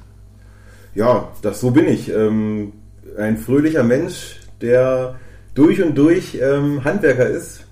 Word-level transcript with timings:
Ja, 0.94 1.28
das 1.42 1.60
so 1.60 1.72
bin 1.72 1.90
ich. 1.90 2.08
Ähm, 2.08 2.72
ein 3.18 3.36
fröhlicher 3.36 3.84
Mensch, 3.84 4.40
der 4.62 5.16
durch 5.56 5.82
und 5.82 5.98
durch 5.98 6.38
ähm, 6.40 6.84
Handwerker 6.84 7.28
ist 7.28 7.66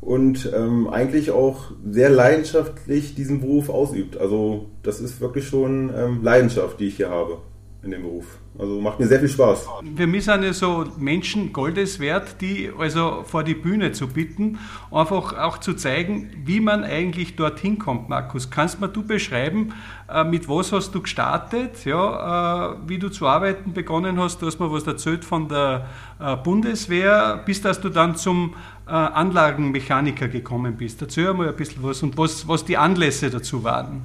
und 0.00 0.50
ähm, 0.54 0.88
eigentlich 0.88 1.30
auch 1.30 1.72
sehr 1.90 2.08
leidenschaftlich 2.08 3.14
diesen 3.14 3.40
Beruf 3.40 3.68
ausübt. 3.68 4.16
Also 4.16 4.70
das 4.82 5.00
ist 5.00 5.20
wirklich 5.20 5.46
schon 5.46 5.92
ähm, 5.94 6.22
Leidenschaft, 6.22 6.80
die 6.80 6.86
ich 6.86 6.96
hier 6.96 7.10
habe 7.10 7.38
in 7.86 7.92
dem 7.92 8.02
Beruf. 8.02 8.38
Also 8.58 8.80
macht 8.80 8.98
mir 8.98 9.06
sehr 9.06 9.20
viel 9.20 9.28
Spaß. 9.28 9.68
Für 9.96 10.06
mich 10.06 10.24
sind 10.24 10.42
ja 10.42 10.52
so 10.52 10.84
Menschen 10.98 11.52
Goldes 11.52 12.00
wert, 12.00 12.40
die 12.40 12.70
also 12.78 13.22
vor 13.24 13.44
die 13.44 13.54
Bühne 13.54 13.92
zu 13.92 14.08
bitten, 14.08 14.58
einfach 14.90 15.38
auch 15.38 15.58
zu 15.58 15.74
zeigen, 15.74 16.30
wie 16.44 16.60
man 16.60 16.84
eigentlich 16.84 17.36
dorthin 17.36 17.78
kommt, 17.78 18.08
Markus. 18.08 18.50
Kannst 18.50 18.80
mir 18.80 18.88
du 18.88 19.02
beschreiben, 19.02 19.72
äh, 20.12 20.24
mit 20.24 20.48
was 20.48 20.72
hast 20.72 20.94
du 20.94 21.02
gestartet, 21.02 21.84
ja, 21.84 22.72
äh, 22.72 22.76
wie 22.86 22.98
du 22.98 23.08
zu 23.08 23.26
arbeiten 23.26 23.72
begonnen 23.72 24.18
hast? 24.18 24.42
Du 24.42 24.46
hast 24.46 24.58
mir 24.58 24.70
was 24.70 24.86
erzählt 24.86 25.24
von 25.24 25.48
der 25.48 25.86
äh, 26.18 26.36
Bundeswehr, 26.36 27.42
bis 27.46 27.62
dass 27.62 27.80
du 27.80 27.88
dann 27.88 28.16
zum 28.16 28.54
Anlagenmechaniker 28.88 30.28
gekommen 30.28 30.76
bist. 30.76 31.02
Erzähl 31.02 31.34
mal 31.34 31.48
ein 31.48 31.56
bisschen 31.56 31.82
was 31.82 32.04
und 32.04 32.16
was, 32.16 32.46
was 32.46 32.64
die 32.64 32.76
Anlässe 32.76 33.30
dazu 33.30 33.64
waren. 33.64 34.02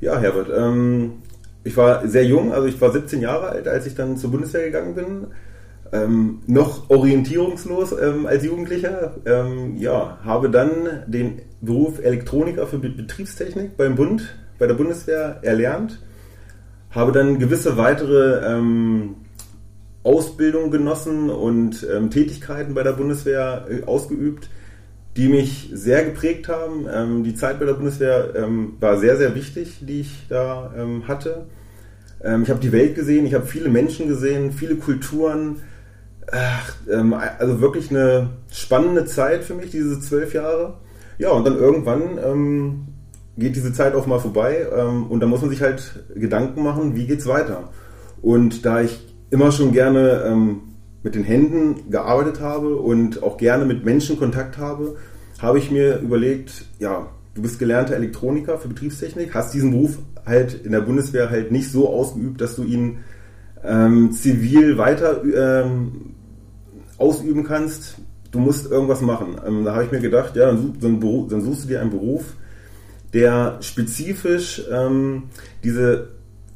Ja, 0.00 0.18
Herbert, 0.18 0.48
ähm, 0.54 1.22
ich 1.64 1.76
war 1.76 2.06
sehr 2.06 2.24
jung, 2.24 2.52
also 2.52 2.68
ich 2.68 2.80
war 2.80 2.92
17 2.92 3.20
Jahre 3.20 3.48
alt, 3.48 3.66
als 3.66 3.86
ich 3.86 3.94
dann 3.94 4.18
zur 4.18 4.30
Bundeswehr 4.30 4.64
gegangen 4.66 4.94
bin. 4.94 5.26
Ähm, 5.92 6.40
noch 6.46 6.90
orientierungslos 6.90 7.92
ähm, 7.92 8.26
als 8.26 8.44
Jugendlicher. 8.44 9.14
Ähm, 9.24 9.76
ja, 9.76 10.18
habe 10.24 10.50
dann 10.50 11.04
den 11.06 11.40
Beruf 11.60 12.00
Elektroniker 12.02 12.66
für 12.66 12.78
Betriebstechnik 12.78 13.76
beim 13.76 13.94
Bund, 13.94 14.36
bei 14.58 14.66
der 14.66 14.74
Bundeswehr 14.74 15.38
erlernt. 15.42 16.00
Habe 16.90 17.12
dann 17.12 17.38
gewisse 17.38 17.76
weitere 17.76 18.44
ähm, 18.44 19.16
Ausbildung 20.02 20.70
genossen 20.70 21.30
und 21.30 21.86
ähm, 21.90 22.10
Tätigkeiten 22.10 22.74
bei 22.74 22.82
der 22.82 22.92
Bundeswehr 22.92 23.66
äh, 23.70 23.84
ausgeübt 23.84 24.50
die 25.16 25.28
mich 25.28 25.70
sehr 25.72 26.04
geprägt 26.04 26.48
haben. 26.48 26.86
Ähm, 26.92 27.24
die 27.24 27.34
Zeit 27.34 27.60
bei 27.60 27.66
der 27.66 27.74
Bundeswehr 27.74 28.34
ähm, 28.34 28.74
war 28.80 28.98
sehr, 28.98 29.16
sehr 29.16 29.34
wichtig, 29.34 29.78
die 29.80 30.00
ich 30.00 30.26
da 30.28 30.74
ähm, 30.76 31.06
hatte. 31.06 31.46
Ähm, 32.22 32.42
ich 32.42 32.50
habe 32.50 32.60
die 32.60 32.72
Welt 32.72 32.94
gesehen, 32.94 33.26
ich 33.26 33.34
habe 33.34 33.46
viele 33.46 33.68
Menschen 33.68 34.08
gesehen, 34.08 34.52
viele 34.52 34.76
Kulturen. 34.76 35.62
Ach, 36.32 36.74
ähm, 36.90 37.14
also 37.14 37.60
wirklich 37.60 37.90
eine 37.90 38.30
spannende 38.50 39.04
Zeit 39.04 39.44
für 39.44 39.54
mich, 39.54 39.70
diese 39.70 40.00
zwölf 40.00 40.34
Jahre. 40.34 40.78
Ja, 41.18 41.30
und 41.30 41.46
dann 41.46 41.56
irgendwann 41.56 42.18
ähm, 42.18 42.86
geht 43.36 43.54
diese 43.54 43.72
Zeit 43.72 43.94
auch 43.94 44.06
mal 44.06 44.18
vorbei 44.18 44.66
und 45.08 45.18
da 45.18 45.26
muss 45.26 45.40
man 45.40 45.50
sich 45.50 45.60
halt 45.60 46.04
Gedanken 46.14 46.62
machen, 46.62 46.94
wie 46.94 47.06
geht's 47.06 47.26
weiter. 47.26 47.70
Und 48.22 48.64
da 48.64 48.80
ich 48.80 49.12
immer 49.30 49.50
schon 49.50 49.72
gerne 49.72 50.62
mit 51.04 51.14
den 51.14 51.22
Händen 51.22 51.90
gearbeitet 51.90 52.40
habe 52.40 52.76
und 52.76 53.22
auch 53.22 53.36
gerne 53.36 53.66
mit 53.66 53.84
Menschen 53.84 54.18
Kontakt 54.18 54.58
habe, 54.58 54.96
habe 55.38 55.58
ich 55.58 55.70
mir 55.70 56.00
überlegt, 56.00 56.64
ja, 56.78 57.08
du 57.34 57.42
bist 57.42 57.58
gelernter 57.58 57.94
Elektroniker 57.94 58.58
für 58.58 58.68
Betriebstechnik, 58.68 59.34
hast 59.34 59.52
diesen 59.52 59.70
Beruf 59.70 59.98
halt 60.24 60.54
in 60.64 60.72
der 60.72 60.80
Bundeswehr 60.80 61.28
halt 61.28 61.52
nicht 61.52 61.70
so 61.70 61.90
ausgeübt, 61.90 62.40
dass 62.40 62.56
du 62.56 62.64
ihn 62.64 63.00
ähm, 63.62 64.12
zivil 64.12 64.78
weiter 64.78 65.22
ähm, 65.22 66.14
ausüben 66.96 67.44
kannst. 67.44 67.96
Du 68.30 68.38
musst 68.38 68.70
irgendwas 68.70 69.02
machen. 69.02 69.36
Ähm, 69.46 69.64
da 69.64 69.74
habe 69.74 69.84
ich 69.84 69.92
mir 69.92 70.00
gedacht, 70.00 70.36
ja, 70.36 70.46
dann, 70.46 70.74
dann, 70.80 71.28
dann, 71.28 71.42
suchst 71.42 71.64
du 71.64 71.68
dir 71.68 71.82
einen 71.82 71.90
Beruf, 71.90 72.34
der 73.12 73.58
spezifisch 73.60 74.62
ähm, 74.72 75.24
diese 75.62 76.08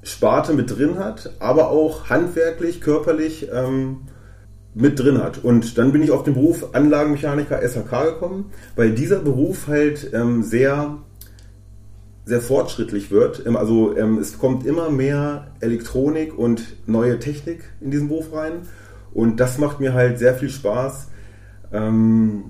Sparte 0.02 0.54
mit 0.54 0.74
drin 0.74 0.98
hat, 0.98 1.34
aber 1.38 1.70
auch 1.70 2.08
handwerklich, 2.08 2.80
körperlich 2.80 3.48
ähm, 3.52 3.98
mit 4.78 4.98
drin 4.98 5.18
hat. 5.18 5.42
Und 5.42 5.76
dann 5.76 5.90
bin 5.92 6.02
ich 6.02 6.12
auf 6.12 6.22
den 6.22 6.34
Beruf 6.34 6.72
Anlagenmechaniker 6.72 7.60
SHK 7.60 8.04
gekommen, 8.04 8.52
weil 8.76 8.92
dieser 8.92 9.18
Beruf 9.18 9.66
halt 9.66 10.10
ähm, 10.14 10.44
sehr, 10.44 10.98
sehr 12.24 12.40
fortschrittlich 12.40 13.10
wird. 13.10 13.44
Ähm, 13.44 13.56
also 13.56 13.96
ähm, 13.96 14.18
es 14.18 14.38
kommt 14.38 14.64
immer 14.64 14.88
mehr 14.88 15.48
Elektronik 15.60 16.38
und 16.38 16.76
neue 16.86 17.18
Technik 17.18 17.64
in 17.80 17.90
diesen 17.90 18.08
Beruf 18.08 18.32
rein. 18.32 18.62
Und 19.12 19.40
das 19.40 19.58
macht 19.58 19.80
mir 19.80 19.94
halt 19.94 20.20
sehr 20.20 20.34
viel 20.34 20.48
Spaß. 20.48 21.08
Ähm, 21.72 22.44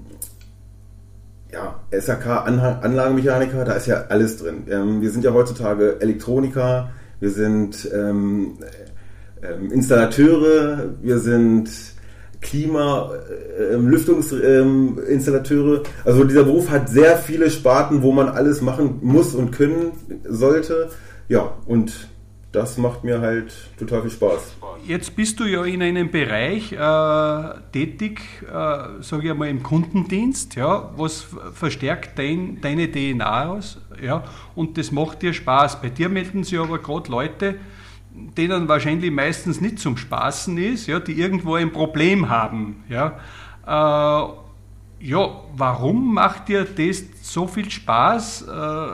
ja, 1.50 1.80
SHK 1.90 2.44
Anlagenmechaniker, 2.44 3.64
da 3.64 3.72
ist 3.72 3.86
ja 3.86 4.04
alles 4.10 4.36
drin. 4.36 4.66
Ähm, 4.68 5.00
wir 5.00 5.10
sind 5.10 5.24
ja 5.24 5.32
heutzutage 5.32 5.98
Elektroniker, 6.02 6.90
wir 7.20 7.30
sind 7.30 7.88
ähm, 7.90 8.58
Installateure, 9.70 10.90
wir 11.00 11.18
sind 11.20 11.70
Klima, 12.40 13.10
äh, 13.58 13.74
ähm, 13.74 13.88
Lüftungsinstallateure. 13.88 15.76
Ähm, 15.76 15.82
also 16.04 16.24
dieser 16.24 16.44
Beruf 16.44 16.70
hat 16.70 16.88
sehr 16.88 17.16
viele 17.16 17.50
Sparten, 17.50 18.02
wo 18.02 18.12
man 18.12 18.28
alles 18.28 18.60
machen 18.60 18.98
muss 19.02 19.34
und 19.34 19.50
können 19.50 19.92
sollte. 20.24 20.90
Ja, 21.28 21.52
und 21.66 22.08
das 22.52 22.78
macht 22.78 23.04
mir 23.04 23.20
halt 23.20 23.52
total 23.78 24.02
viel 24.02 24.10
Spaß. 24.10 24.56
Jetzt 24.86 25.16
bist 25.16 25.38
du 25.38 25.44
ja 25.44 25.64
in 25.64 25.82
einem 25.82 26.10
Bereich 26.10 26.72
äh, 26.72 27.60
tätig, 27.72 28.20
äh, 28.42 29.02
sage 29.02 29.24
ich 29.24 29.30
einmal 29.30 29.48
im 29.48 29.62
Kundendienst, 29.62 30.54
ja, 30.54 30.90
was 30.96 31.26
verstärkt 31.52 32.18
dein, 32.18 32.60
deine 32.62 32.90
DNA 32.90 33.50
aus, 33.50 33.78
ja, 34.00 34.24
und 34.54 34.78
das 34.78 34.92
macht 34.92 35.20
dir 35.20 35.34
Spaß. 35.34 35.82
Bei 35.82 35.90
dir 35.90 36.08
melden 36.08 36.42
sich 36.44 36.58
aber 36.58 36.78
gerade 36.78 37.10
Leute, 37.10 37.56
denen 38.36 38.68
wahrscheinlich 38.68 39.10
meistens 39.10 39.60
nicht 39.60 39.78
zum 39.78 39.96
Spaßen 39.96 40.56
ist, 40.58 40.86
ja, 40.86 41.00
die 41.00 41.18
irgendwo 41.18 41.54
ein 41.54 41.72
Problem 41.72 42.28
haben. 42.28 42.84
Ja. 42.88 43.18
Äh, 43.66 44.32
ja, 45.00 45.30
warum 45.56 46.14
macht 46.14 46.48
dir 46.48 46.64
das 46.64 47.04
so 47.22 47.46
viel 47.46 47.70
Spaß? 47.70 48.42
Äh, 48.42 48.88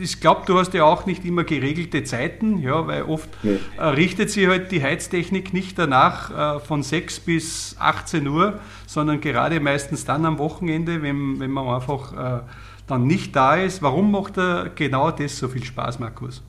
ich 0.00 0.20
glaube, 0.20 0.42
du 0.46 0.58
hast 0.58 0.72
ja 0.74 0.84
auch 0.84 1.06
nicht 1.06 1.24
immer 1.24 1.44
geregelte 1.44 2.02
Zeiten, 2.04 2.58
ja, 2.58 2.86
weil 2.86 3.02
oft 3.02 3.28
nee. 3.42 3.58
äh, 3.76 3.84
richtet 3.84 4.30
sich 4.30 4.46
halt 4.46 4.72
die 4.72 4.82
Heiztechnik 4.82 5.52
nicht 5.52 5.78
danach 5.78 6.56
äh, 6.56 6.60
von 6.60 6.82
6 6.82 7.20
bis 7.20 7.76
18 7.78 8.26
Uhr, 8.26 8.58
sondern 8.86 9.20
gerade 9.20 9.60
meistens 9.60 10.04
dann 10.04 10.24
am 10.24 10.38
Wochenende, 10.38 11.02
wenn, 11.02 11.38
wenn 11.40 11.50
man 11.50 11.68
einfach 11.68 12.12
äh, 12.12 12.42
dann 12.86 13.06
nicht 13.06 13.36
da 13.36 13.56
ist. 13.56 13.82
Warum 13.82 14.10
macht 14.10 14.38
er 14.38 14.70
genau 14.74 15.10
das 15.10 15.38
so 15.38 15.48
viel 15.48 15.64
Spaß, 15.64 15.98
Markus? 15.98 16.42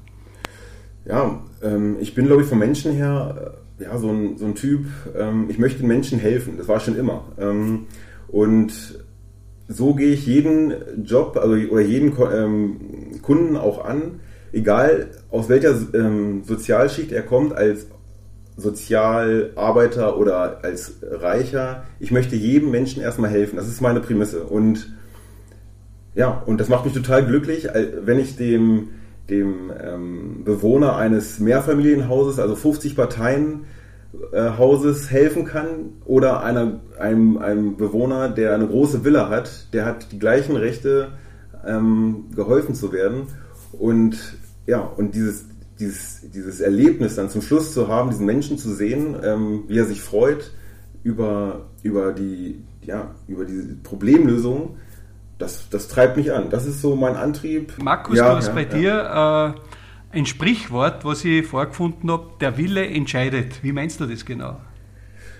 Ja, 1.08 1.42
ähm, 1.64 1.98
ich 2.00 2.16
bin, 2.16 2.26
glaube 2.26 2.42
ich, 2.42 2.50
vom 2.50 2.60
Menschen 2.60 2.92
her 2.92 3.56
äh, 3.80 3.84
ja, 3.84 3.98
so, 3.98 4.10
ein, 4.10 4.38
so 4.38 4.46
ein 4.46 4.56
Typ, 4.56 4.86
ähm, 5.18 5.46
ich 5.50 5.58
möchte 5.58 5.80
den 5.80 5.88
Menschen 5.88 6.20
helfen, 6.20 6.56
das 6.58 6.68
war 6.68 6.80
schon 6.80 6.98
immer. 6.98 7.26
Ähm, 7.40 7.86
und 8.28 8.74
so 9.70 9.94
gehe 9.94 10.14
ich 10.14 10.26
jeden 10.26 10.74
Job 11.04 11.38
also, 11.38 11.54
oder 11.54 11.82
jeden 11.82 12.14
ähm, 12.34 13.22
Kunden 13.22 13.56
auch 13.56 13.86
an, 13.86 14.20
egal 14.52 15.08
aus 15.30 15.48
welcher 15.50 15.76
ähm, 15.94 16.44
Sozialschicht 16.44 17.12
er 17.12 17.22
kommt, 17.22 17.54
als 17.54 17.88
Sozialarbeiter 18.58 20.18
oder 20.18 20.64
als 20.64 20.96
Reicher. 21.04 21.84
Ich 22.00 22.12
möchte 22.12 22.36
jedem 22.36 22.72
Menschen 22.72 23.04
erstmal 23.04 23.30
helfen. 23.30 23.58
Das 23.58 23.68
ist 23.68 23.82
meine 23.82 24.00
Prämisse. 24.00 24.44
Und 24.44 24.94
ja, 26.16 26.42
und 26.48 26.60
das 26.60 26.68
macht 26.68 26.86
mich 26.86 26.96
total 26.96 27.24
glücklich, 27.24 27.68
wenn 28.04 28.18
ich 28.18 28.36
dem 28.36 28.90
dem 29.30 29.72
ähm, 29.84 30.44
Bewohner 30.44 30.96
eines 30.96 31.40
Mehrfamilienhauses, 31.40 32.40
also 32.40 32.56
50 32.56 32.96
Parteien, 32.96 33.66
äh, 34.32 34.52
Hauses 34.58 35.12
helfen 35.12 35.46
kann 35.46 35.94
oder 36.06 36.44
einer, 36.44 36.80
einem, 36.98 37.38
einem 37.38 37.78
Bewohner, 37.78 38.30
der 38.30 38.54
eine 38.54 38.68
große 38.68 39.04
Villa 39.04 39.30
hat, 39.30 39.74
der 39.74 39.86
hat 39.86 40.12
die 40.12 40.20
gleichen 40.20 40.56
Rechte, 40.56 41.10
ähm, 41.66 42.26
geholfen 42.36 42.74
zu 42.74 42.92
werden. 42.92 43.28
Und 43.74 44.18
ja, 44.66 44.80
und 44.80 45.14
dieses, 45.14 45.46
dieses, 45.80 46.22
dieses 46.32 46.60
Erlebnis 46.60 47.16
dann 47.16 47.30
zum 47.30 47.42
Schluss 47.42 47.74
zu 47.74 47.88
haben, 47.88 48.10
diesen 48.10 48.26
Menschen 48.26 48.58
zu 48.58 48.74
sehen, 48.74 49.16
ähm, 49.24 49.64
wie 49.68 49.78
er 49.78 49.86
sich 49.86 50.02
freut 50.02 50.52
über, 51.04 51.68
über, 51.84 52.14
die, 52.14 52.64
ja, 52.82 53.16
über 53.28 53.46
diese 53.46 53.76
Problemlösung, 53.76 54.78
das, 55.38 55.70
das 55.70 55.88
treibt 55.88 56.18
mich 56.18 56.34
an. 56.34 56.50
Das 56.50 56.66
ist 56.66 56.82
so 56.82 56.96
mein 56.96 57.16
Antrieb. 57.16 57.74
Markus, 57.82 58.18
ja, 58.18 58.32
du 58.32 58.38
hast 58.38 58.48
ja, 58.48 58.54
bei 58.54 58.64
ja. 58.64 59.54
dir 59.54 59.56
äh, 60.12 60.18
ein 60.18 60.26
Sprichwort, 60.26 61.06
was 61.06 61.24
ich 61.26 61.46
vorgefunden 61.46 62.10
habe, 62.12 62.32
der 62.40 62.58
Wille 62.58 62.86
entscheidet. 62.86 63.64
Wie 63.64 63.72
meinst 63.72 64.00
du 64.00 64.06
das 64.06 64.26
genau? 64.26 64.58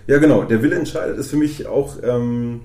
Ja, 0.06 0.20
genau, 0.20 0.44
der 0.44 0.62
Wille 0.62 0.76
entscheidet 0.76 1.18
ist 1.18 1.30
für 1.30 1.38
mich 1.38 1.68
auch 1.68 1.98
ähm, 2.04 2.62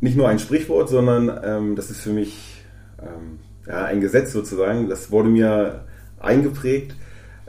nicht 0.00 0.16
nur 0.16 0.28
ein 0.28 0.38
Sprichwort, 0.38 0.88
sondern 0.88 1.40
ähm, 1.44 1.76
das 1.76 1.90
ist 1.90 2.00
für 2.00 2.10
mich 2.10 2.64
ähm, 3.00 3.40
ja, 3.66 3.84
ein 3.84 4.00
Gesetz 4.00 4.32
sozusagen. 4.32 4.88
Das 4.88 5.10
wurde 5.10 5.28
mir 5.28 5.84
eingeprägt. 6.20 6.94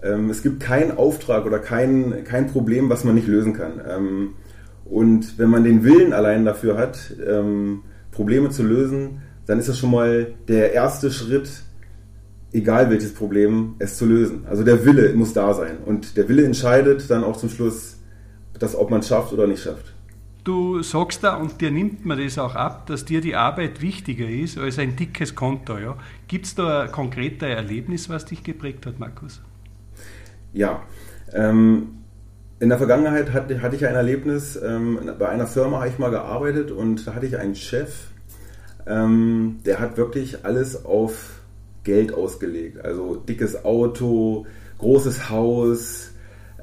Ähm, 0.01 0.29
es 0.29 0.43
gibt 0.43 0.59
keinen 0.59 0.97
Auftrag 0.97 1.45
oder 1.45 1.59
kein, 1.59 2.23
kein 2.25 2.47
Problem, 2.47 2.89
was 2.89 3.03
man 3.03 3.15
nicht 3.15 3.27
lösen 3.27 3.53
kann. 3.53 3.81
Ähm, 3.87 4.33
und 4.83 5.37
wenn 5.37 5.49
man 5.49 5.63
den 5.63 5.83
Willen 5.83 6.13
allein 6.13 6.45
dafür 6.45 6.77
hat, 6.77 7.13
ähm, 7.27 7.83
Probleme 8.15 8.49
zu 8.49 8.63
lösen, 8.63 9.21
dann 9.45 9.59
ist 9.59 9.69
das 9.69 9.77
schon 9.77 9.91
mal 9.91 10.33
der 10.47 10.73
erste 10.73 11.11
Schritt, 11.11 11.49
egal 12.51 12.89
welches 12.89 13.13
Problem, 13.13 13.75
es 13.79 13.97
zu 13.97 14.05
lösen. 14.05 14.45
Also 14.47 14.63
der 14.63 14.85
Wille 14.85 15.13
muss 15.13 15.33
da 15.33 15.53
sein. 15.53 15.77
Und 15.85 16.17
der 16.17 16.27
Wille 16.29 16.45
entscheidet 16.45 17.09
dann 17.09 17.23
auch 17.23 17.37
zum 17.37 17.49
Schluss, 17.49 17.97
dass, 18.57 18.75
ob 18.75 18.89
man 18.89 19.01
es 19.01 19.09
schafft 19.09 19.33
oder 19.33 19.45
nicht 19.45 19.61
schafft. 19.61 19.93
Du 20.45 20.81
sagst 20.83 21.23
da, 21.23 21.35
und 21.37 21.59
dir 21.59 21.71
nimmt 21.71 22.05
man 22.05 22.19
das 22.23 22.37
auch 22.37 22.55
ab, 22.55 22.85
dass 22.85 23.03
dir 23.03 23.19
die 23.19 23.35
Arbeit 23.35 23.81
wichtiger 23.81 24.29
ist 24.29 24.57
als 24.57 24.77
ein 24.79 24.95
dickes 24.95 25.35
Konto. 25.35 25.77
Ja? 25.77 25.97
Gibt 26.27 26.45
es 26.45 26.55
da 26.55 26.83
ein 26.83 26.91
konkreter 26.91 27.47
Erlebnis, 27.47 28.09
was 28.09 28.25
dich 28.25 28.43
geprägt 28.43 28.85
hat, 28.85 28.99
Markus? 28.99 29.41
Ja. 30.53 30.83
Ähm, 31.33 32.04
in 32.59 32.69
der 32.69 32.77
Vergangenheit 32.77 33.33
hatte, 33.33 33.61
hatte 33.61 33.75
ich 33.75 33.85
ein 33.85 33.95
Erlebnis, 33.95 34.59
ähm, 34.61 34.99
bei 35.19 35.27
einer 35.29 35.47
Firma 35.47 35.79
habe 35.79 35.89
ich 35.89 35.99
mal 35.99 36.11
gearbeitet 36.11 36.71
und 36.71 37.05
da 37.05 37.15
hatte 37.15 37.25
ich 37.25 37.37
einen 37.37 37.55
Chef, 37.55 38.07
ähm, 38.87 39.57
der 39.65 39.79
hat 39.79 39.97
wirklich 39.97 40.45
alles 40.45 40.85
auf 40.85 41.41
Geld 41.83 42.13
ausgelegt. 42.13 42.83
Also 42.83 43.15
dickes 43.15 43.65
Auto, 43.65 44.45
großes 44.77 45.29
Haus, 45.29 46.11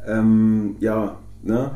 ähm, 0.07 0.77
ja, 0.81 1.19
ne? 1.43 1.73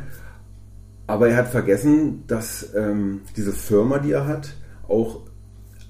Aber 1.07 1.29
er 1.29 1.37
hat 1.37 1.49
vergessen, 1.49 2.25
dass 2.27 2.75
ähm, 2.75 3.21
diese 3.37 3.53
Firma, 3.53 3.99
die 3.99 4.13
er 4.13 4.27
hat, 4.27 4.55
auch 4.89 5.21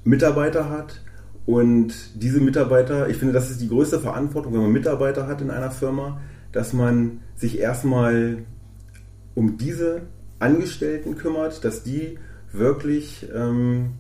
Mitarbeiter 0.05 0.69
hat. 0.69 1.01
Und 1.47 1.95
diese 2.23 2.41
Mitarbeiter, 2.41 3.09
ich 3.09 3.17
finde, 3.17 3.33
das 3.33 3.51
ist 3.51 3.61
die 3.63 3.69
größte 3.69 4.01
Verantwortung, 4.01 4.53
wenn 4.53 4.63
man 4.63 4.73
Mitarbeiter 4.73 5.27
hat 5.27 5.41
in 5.41 5.51
einer 5.51 5.71
Firma, 5.71 6.21
dass 6.57 6.73
man 6.73 7.21
sich 7.35 7.59
erstmal 7.59 8.39
um 9.35 9.59
diese 9.59 10.01
Angestellten 10.39 11.17
kümmert, 11.17 11.63
dass 11.67 11.83
die 11.83 12.19
wirklich 12.51 13.29
ähm, 13.35 13.91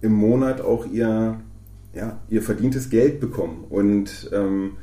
im 0.00 0.12
Monat 0.12 0.62
auch 0.62 0.86
ihr, 0.86 1.38
ja, 1.92 2.20
ihr 2.30 2.40
verdientes 2.40 2.88
Geld 2.88 3.20
bekommen. 3.20 3.66
Und 3.68 4.30
ähm, 4.32 4.78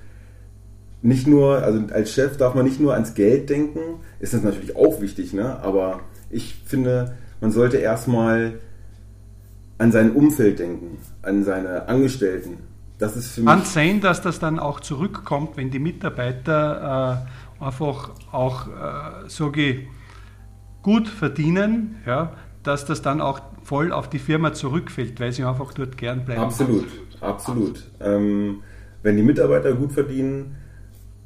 nicht 1.01 1.25
nur, 1.25 1.63
also 1.63 1.81
als 1.91 2.11
Chef 2.11 2.37
darf 2.37 2.53
man 2.53 2.65
nicht 2.65 2.79
nur 2.79 2.93
ans 2.93 3.15
Geld 3.15 3.49
denken, 3.49 3.79
ist 4.19 4.35
das 4.35 4.43
natürlich 4.43 4.75
auch 4.75 5.01
wichtig, 5.01 5.33
ne? 5.33 5.59
aber 5.61 6.01
ich 6.29 6.61
finde, 6.65 7.15
man 7.41 7.49
sollte 7.49 7.77
erstmal 7.77 8.59
an 9.79 9.91
sein 9.91 10.11
Umfeld 10.11 10.59
denken, 10.59 10.99
an 11.23 11.43
seine 11.43 11.87
Angestellten. 11.87 12.59
Das 12.97 13.15
ist 13.15 13.33
für 13.33 13.41
mich. 13.41 13.49
Kann 13.49 13.63
sein, 13.63 14.01
dass 14.01 14.21
das 14.21 14.39
dann 14.39 14.59
auch 14.59 14.79
zurückkommt, 14.79 15.57
wenn 15.57 15.69
die 15.69 15.79
Mitarbeiter 15.79 17.27
äh, 17.59 17.63
einfach 17.63 18.11
auch, 18.31 18.67
äh, 18.67 19.29
sage 19.29 19.61
ich, 19.61 19.87
gut 20.81 21.07
verdienen, 21.07 21.97
ja, 22.05 22.33
dass 22.63 22.85
das 22.85 23.01
dann 23.01 23.21
auch 23.21 23.41
voll 23.63 23.91
auf 23.91 24.09
die 24.09 24.19
Firma 24.19 24.53
zurückfällt, 24.53 25.19
weil 25.19 25.31
sie 25.31 25.43
einfach 25.43 25.73
dort 25.73 25.97
gern 25.97 26.25
bleiben. 26.25 26.41
Absolut, 26.41 26.87
absolut. 27.19 27.83
Ähm, 27.99 28.61
wenn 29.01 29.17
die 29.17 29.23
Mitarbeiter 29.23 29.73
gut 29.73 29.91
verdienen, 29.91 30.55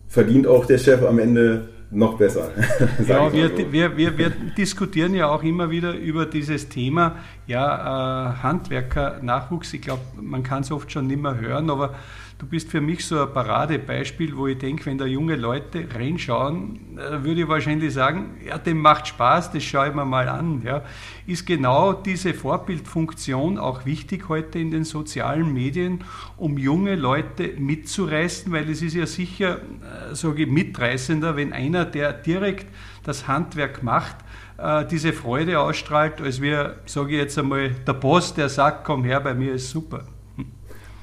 verdient 0.08 0.48
auch 0.48 0.66
der 0.66 0.78
Chef 0.78 1.04
am 1.04 1.20
Ende 1.20 1.70
noch 1.92 2.18
besser. 2.18 2.52
ja, 3.08 3.32
wir, 3.34 3.50
so. 3.50 3.72
wir, 3.72 3.98
wir, 3.98 4.18
wir, 4.18 4.30
diskutieren 4.58 5.14
ja 5.14 5.30
auch 5.30 5.44
immer 5.44 5.70
wieder 5.70 5.94
über 5.94 6.26
dieses 6.26 6.70
Thema, 6.70 7.18
ja, 7.50 8.30
äh, 8.30 8.44
Handwerker, 8.44 9.20
Nachwuchs. 9.22 9.74
Ich 9.74 9.82
glaube, 9.82 10.04
man 10.22 10.44
kann 10.44 10.62
es 10.62 10.72
oft 10.72 10.92
schon 10.92 11.08
nicht 11.08 11.22
mehr 11.22 11.40
hören, 11.40 11.70
aber 11.70 11.96
Du 12.40 12.46
bist 12.46 12.72
für 12.72 12.80
mich 12.80 13.06
so 13.06 13.22
ein 13.22 13.34
Paradebeispiel, 13.34 14.38
wo 14.38 14.48
ich 14.48 14.58
denke, 14.58 14.86
wenn 14.86 14.98
da 14.98 15.06
junge 15.06 15.36
Leute 15.36 15.86
reinschauen, 15.94 16.98
äh, 16.98 17.22
würde 17.22 17.42
ich 17.42 17.48
wahrscheinlich 17.50 17.94
sagen, 17.94 18.38
ja, 18.48 18.58
dem 18.58 18.78
macht 18.78 19.08
Spaß, 19.08 19.52
das 19.52 19.62
schaue 19.62 19.90
ich 19.90 19.94
mir 19.94 20.06
mal 20.06 20.30
an. 20.30 20.62
Ja. 20.64 20.84
Ist 21.28 21.46
genau 21.46 21.92
diese 21.92 22.34
Vorbildfunktion 22.34 23.58
auch 23.58 23.86
wichtig 23.86 24.30
heute 24.30 24.58
in 24.58 24.72
den 24.72 24.86
sozialen 24.86 25.52
Medien, 25.54 26.06
um 26.38 26.58
junge 26.58 26.96
Leute 26.96 27.56
mitzureißen, 27.58 28.54
weil 28.54 28.70
es 28.70 28.82
ist 28.82 28.94
ja 28.94 29.06
sicher, 29.06 29.58
äh, 29.58 30.16
sage 30.16 30.44
ich, 30.44 30.50
mitreißender, 30.50 31.36
wenn 31.36 31.52
einer, 31.52 31.84
der 31.84 32.14
direkt 32.14 32.68
das 33.04 33.28
Handwerk 33.28 33.84
macht, 33.84 34.16
äh, 34.62 34.86
diese 34.86 35.14
Freude 35.14 35.60
ausstrahlt, 35.60 36.22
als 36.22 36.42
wir, 36.42 36.76
sage 36.86 37.12
ich 37.12 37.18
jetzt 37.18 37.38
einmal, 37.38 37.72
der 37.88 37.94
Boss, 37.94 38.34
der 38.34 38.50
sagt, 38.50 38.86
komm 38.86 39.04
her, 39.04 39.20
bei 39.22 39.34
mir 39.34 39.54
ist 39.54 39.70
super. 39.70 40.04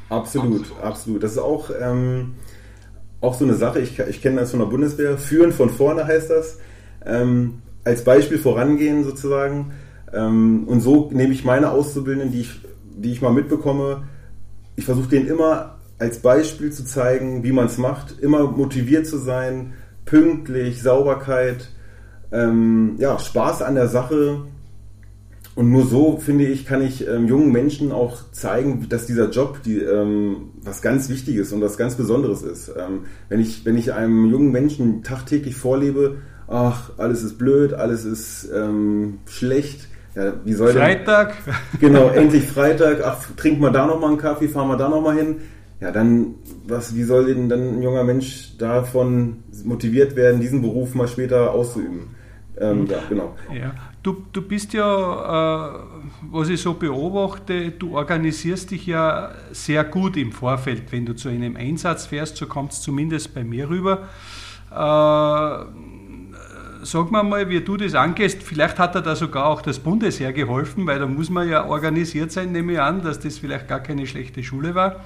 Absolut, 0.09 0.67
absolut. 0.83 1.23
Das 1.23 1.33
ist 1.33 1.39
auch, 1.39 1.71
ähm, 1.81 2.35
auch 3.21 3.35
so 3.35 3.45
eine 3.45 3.55
Sache, 3.55 3.81
ich, 3.81 3.99
ich 3.99 4.23
kenne 4.23 4.41
das 4.41 4.51
von 4.51 4.61
der 4.61 4.67
Bundeswehr, 4.67 5.19
führen 5.19 5.53
von 5.53 5.71
vorne 5.71 6.07
heißt 6.07 6.31
das, 6.31 6.59
ähm, 7.05 7.63
als 7.85 8.05
Beispiel 8.05 8.39
vorangehen 8.39 9.05
sozusagen. 9.05 9.73
Ähm, 10.13 10.65
und 10.69 10.81
so 10.81 11.11
nehme 11.13 11.33
ich 11.33 11.45
meine 11.45 11.71
Auszubildenden, 11.71 12.33
die 12.33 12.43
ich, 12.43 12.61
die 12.97 13.13
ich 13.13 13.21
mal 13.21 13.33
mitbekomme, 13.33 14.05
ich 14.77 14.85
versuche 14.85 15.09
denen 15.09 15.27
immer 15.27 15.77
als 15.99 16.19
Beispiel 16.19 16.71
zu 16.71 16.85
zeigen, 16.85 17.43
wie 17.43 17.53
man 17.53 17.67
es 17.67 17.79
macht, 17.79 18.21
immer 18.21 18.51
motiviert 18.51 19.07
zu 19.07 19.17
sein, 19.19 19.73
pünktlich, 20.05 20.83
Sauberkeit, 20.83 21.71
ähm, 22.33 22.97
ja, 22.99 23.19
Spaß 23.19 23.63
an 23.63 23.75
der 23.75 23.89
Sache, 23.89 24.43
und 25.57 25.73
nur 25.73 25.87
so, 25.87 26.19
finde 26.19 26.45
ich, 26.45 26.67
kann 26.67 26.83
ich 26.83 27.09
ähm, 27.09 27.27
jungen 27.27 27.51
Menschen 27.51 27.91
auch 27.91 28.31
zeigen, 28.31 28.91
dass 28.91 29.07
dieser 29.07 29.31
Job 29.31 29.63
die, 29.65 29.79
ähm, 29.79 30.51
was 30.63 30.83
ganz 30.83 31.09
Wichtiges 31.09 31.51
und 31.51 31.63
was 31.63 31.79
ganz 31.79 31.95
Besonderes 31.95 32.43
ist. 32.43 32.69
Ähm, 32.69 33.07
wenn, 33.31 33.41
ich, 33.41 33.65
wenn 33.65 33.79
ich 33.79 33.95
einem 33.95 34.31
jungen 34.31 34.53
Menschen 34.53 35.03
tagtäglich 35.03 35.57
vorlebe, 35.57 36.17
ach, 36.47 36.91
alles 36.99 37.23
ist 37.23 37.39
blöd, 37.39 37.73
alles 37.73 38.05
ist 38.05 38.51
ähm, 38.55 39.21
schlecht, 39.25 39.89
ja, 40.15 40.35
wie 40.45 40.53
soll 40.53 40.73
Freitag? 40.73 41.33
Denn, 41.47 41.55
genau, 41.81 42.11
endlich 42.11 42.45
Freitag, 42.45 43.03
ach, 43.03 43.27
trink 43.39 43.59
mal 43.59 43.73
da 43.73 43.87
nochmal 43.87 44.11
einen 44.11 44.19
Kaffee, 44.19 44.49
fahr 44.49 44.67
mal 44.67 44.77
da 44.77 44.91
nochmal 44.91 45.17
hin. 45.17 45.37
Ja, 45.81 45.91
dann, 45.91 46.35
was, 46.67 46.95
wie 46.95 47.03
soll 47.03 47.27
denn 47.27 47.49
dann 47.49 47.79
ein 47.79 47.83
junger 47.83 48.05
Mensch 48.05 48.59
davon 48.59 49.39
motiviert 49.65 50.17
werden, 50.17 50.41
diesen 50.41 50.61
Beruf 50.61 50.95
mal 50.95 51.09
später 51.09 51.53
auszuüben? 51.53 52.16
Ähm, 52.59 52.87
ja, 52.87 52.99
genau. 53.09 53.37
Ja. 53.53 53.75
Du, 54.03 54.25
du 54.33 54.41
bist 54.43 54.73
ja, 54.73 54.85
äh, 54.85 55.79
was 56.31 56.49
ich 56.49 56.61
so 56.61 56.75
beobachte, 56.75 57.73
du 57.73 57.97
organisierst 57.97 58.71
dich 58.71 58.87
ja 58.87 59.33
sehr 59.53 59.85
gut 59.85 60.17
im 60.17 60.33
Vorfeld. 60.33 60.91
Wenn 60.93 61.05
du 61.05 61.15
zu 61.15 61.29
einem 61.29 61.57
Einsatz 61.57 62.07
fährst, 62.07 62.37
so 62.37 62.47
kommt 62.47 62.73
es 62.73 62.81
zumindest 62.81 63.35
bei 63.35 63.45
mir 63.45 63.69
rüber. 63.69 64.09
Äh, 64.71 65.65
sag 66.83 67.11
mal 67.11 67.23
mal, 67.23 67.49
wie 67.49 67.61
du 67.61 67.77
das 67.77 67.95
angehst. 67.95 68.43
Vielleicht 68.43 68.79
hat 68.79 68.95
er 68.95 69.03
da 69.03 69.17
sogar 69.17 69.47
auch 69.47 69.61
das 69.61 69.79
Bundesheer 69.79 70.33
geholfen, 70.33 70.87
weil 70.87 70.99
da 70.99 71.07
muss 71.07 71.29
man 71.29 71.49
ja 71.49 71.67
organisiert 71.67 72.33
sein, 72.33 72.53
nehme 72.53 72.75
ich 72.75 72.81
an, 72.81 73.03
dass 73.03 73.19
das 73.19 73.39
vielleicht 73.39 73.69
gar 73.69 73.81
keine 73.81 74.07
schlechte 74.07 74.43
Schule 74.43 74.75
war. 74.75 75.01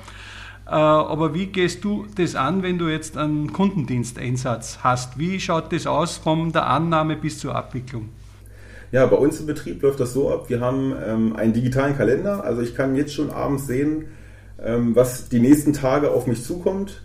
Äh, 0.66 0.70
aber 0.70 1.34
wie 1.34 1.46
gehst 1.46 1.84
du 1.84 2.06
das 2.16 2.34
an, 2.34 2.62
wenn 2.62 2.78
du 2.78 2.88
jetzt 2.88 3.16
einen 3.16 3.52
Kundendiensteinsatz 3.52 4.78
hast? 4.82 5.18
Wie 5.18 5.40
schaut 5.40 5.72
das 5.72 5.86
aus 5.86 6.16
von 6.16 6.52
der 6.52 6.66
Annahme 6.66 7.16
bis 7.16 7.38
zur 7.38 7.54
Abwicklung? 7.54 8.08
Ja, 8.92 9.06
bei 9.06 9.16
uns 9.16 9.38
im 9.38 9.46
Betrieb 9.46 9.82
läuft 9.82 10.00
das 10.00 10.12
so 10.12 10.32
ab. 10.32 10.46
Wir 10.48 10.60
haben 10.60 10.94
ähm, 11.06 11.36
einen 11.36 11.52
digitalen 11.52 11.96
Kalender. 11.96 12.44
Also 12.44 12.60
ich 12.60 12.74
kann 12.74 12.96
jetzt 12.96 13.14
schon 13.14 13.30
abends 13.30 13.66
sehen, 13.66 14.06
ähm, 14.62 14.96
was 14.96 15.28
die 15.28 15.40
nächsten 15.40 15.72
Tage 15.72 16.10
auf 16.10 16.26
mich 16.26 16.44
zukommt 16.44 17.02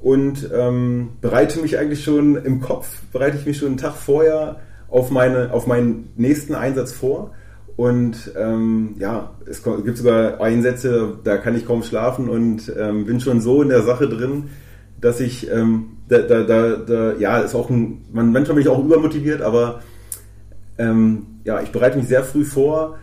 und 0.00 0.50
ähm, 0.54 1.10
bereite 1.20 1.60
mich 1.60 1.78
eigentlich 1.78 2.04
schon 2.04 2.36
im 2.36 2.60
Kopf, 2.60 3.02
bereite 3.12 3.36
ich 3.36 3.46
mich 3.46 3.58
schon 3.58 3.68
einen 3.68 3.76
Tag 3.76 3.94
vorher 3.94 4.56
auf, 4.88 5.10
meine, 5.10 5.52
auf 5.52 5.66
meinen 5.66 6.10
nächsten 6.16 6.54
Einsatz 6.54 6.92
vor. 6.92 7.32
Und 7.76 8.32
ähm, 8.36 8.94
ja, 8.98 9.32
es 9.46 9.62
gibt 9.62 9.98
sogar 9.98 10.40
Einsätze, 10.40 11.18
da 11.22 11.36
kann 11.36 11.54
ich 11.54 11.66
kaum 11.66 11.82
schlafen 11.82 12.28
und 12.28 12.72
ähm, 12.78 13.04
bin 13.04 13.20
schon 13.20 13.42
so 13.42 13.62
in 13.62 13.68
der 13.68 13.82
Sache 13.82 14.08
drin, 14.08 14.44
dass 15.00 15.20
ich, 15.20 15.50
ähm, 15.50 15.98
da, 16.08 16.18
da, 16.20 16.42
da, 16.42 16.76
da, 16.76 17.12
ja, 17.18 17.38
ist 17.40 17.54
auch 17.54 17.68
ein, 17.68 18.06
man, 18.12 18.32
manchmal 18.32 18.54
bin 18.54 18.62
ich 18.62 18.68
auch 18.70 18.82
übermotiviert, 18.82 19.42
aber 19.42 19.80
ähm, 20.78 21.26
ja, 21.44 21.60
ich 21.60 21.70
bereite 21.70 21.98
mich 21.98 22.08
sehr 22.08 22.24
früh 22.24 22.44
vor, 22.44 22.96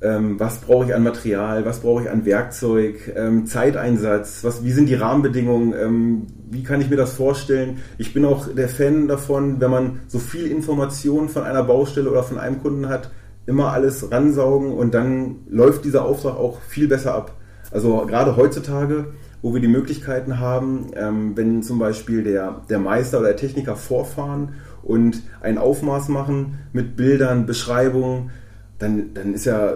ähm, 0.00 0.40
was 0.40 0.58
brauche 0.58 0.86
ich 0.86 0.94
an 0.94 1.02
Material, 1.02 1.66
was 1.66 1.80
brauche 1.80 2.04
ich 2.04 2.10
an 2.10 2.24
Werkzeug, 2.24 3.12
ähm, 3.14 3.46
Zeiteinsatz, 3.46 4.42
was, 4.42 4.64
wie 4.64 4.72
sind 4.72 4.88
die 4.88 4.94
Rahmenbedingungen, 4.94 5.74
ähm, 5.78 6.26
wie 6.50 6.62
kann 6.62 6.80
ich 6.80 6.88
mir 6.88 6.96
das 6.96 7.14
vorstellen. 7.14 7.78
Ich 7.98 8.14
bin 8.14 8.24
auch 8.24 8.48
der 8.54 8.68
Fan 8.68 9.06
davon, 9.06 9.60
wenn 9.60 9.70
man 9.70 10.00
so 10.08 10.18
viel 10.18 10.46
Information 10.46 11.28
von 11.28 11.42
einer 11.42 11.62
Baustelle 11.62 12.10
oder 12.10 12.22
von 12.22 12.38
einem 12.38 12.62
Kunden 12.62 12.88
hat, 12.88 13.10
immer 13.46 13.72
alles 13.72 14.10
ransaugen 14.10 14.72
und 14.72 14.94
dann 14.94 15.36
läuft 15.48 15.84
dieser 15.84 16.04
Auftrag 16.04 16.36
auch 16.36 16.60
viel 16.62 16.88
besser 16.88 17.14
ab. 17.14 17.32
Also 17.70 18.04
gerade 18.06 18.36
heutzutage, 18.36 19.06
wo 19.42 19.52
wir 19.52 19.60
die 19.60 19.68
Möglichkeiten 19.68 20.38
haben, 20.38 20.92
ähm, 20.96 21.36
wenn 21.36 21.62
zum 21.62 21.78
Beispiel 21.78 22.22
der, 22.22 22.62
der 22.70 22.78
Meister 22.78 23.18
oder 23.18 23.28
der 23.28 23.36
Techniker 23.36 23.76
vorfahren 23.76 24.54
und 24.82 25.22
ein 25.40 25.58
Aufmaß 25.58 26.08
machen 26.08 26.58
mit 26.72 26.96
Bildern, 26.96 27.46
Beschreibungen, 27.46 28.30
dann, 28.78 29.12
dann 29.14 29.34
ist 29.34 29.44
ja 29.44 29.74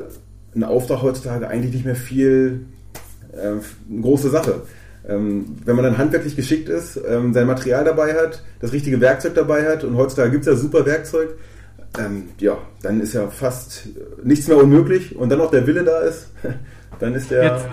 ein 0.54 0.64
Auftrag 0.64 1.02
heutzutage 1.02 1.48
eigentlich 1.48 1.74
nicht 1.74 1.84
mehr 1.84 1.96
viel 1.96 2.66
äh, 3.32 3.48
eine 3.90 4.00
große 4.00 4.30
Sache. 4.30 4.62
Ähm, 5.06 5.56
wenn 5.64 5.76
man 5.76 5.84
dann 5.84 5.98
handwerklich 5.98 6.36
geschickt 6.36 6.68
ist, 6.68 7.00
ähm, 7.08 7.32
sein 7.32 7.46
Material 7.46 7.84
dabei 7.84 8.14
hat, 8.14 8.42
das 8.60 8.72
richtige 8.72 9.00
Werkzeug 9.00 9.34
dabei 9.34 9.66
hat 9.66 9.84
und 9.84 9.96
heutzutage 9.96 10.30
gibt 10.30 10.46
es 10.46 10.52
ja 10.52 10.56
super 10.56 10.84
Werkzeug, 10.84 11.30
ähm, 11.98 12.30
ja, 12.38 12.58
dann 12.82 13.00
ist 13.00 13.14
ja 13.14 13.28
fast 13.28 13.88
nichts 14.22 14.48
mehr 14.48 14.58
unmöglich 14.58 15.16
und 15.16 15.30
dann 15.30 15.38
noch 15.38 15.50
der 15.50 15.66
Wille 15.66 15.84
da 15.84 16.00
ist, 16.00 16.30
dann 17.00 17.14
ist 17.14 17.30
der. 17.30 17.44
Jetzt 17.44 17.66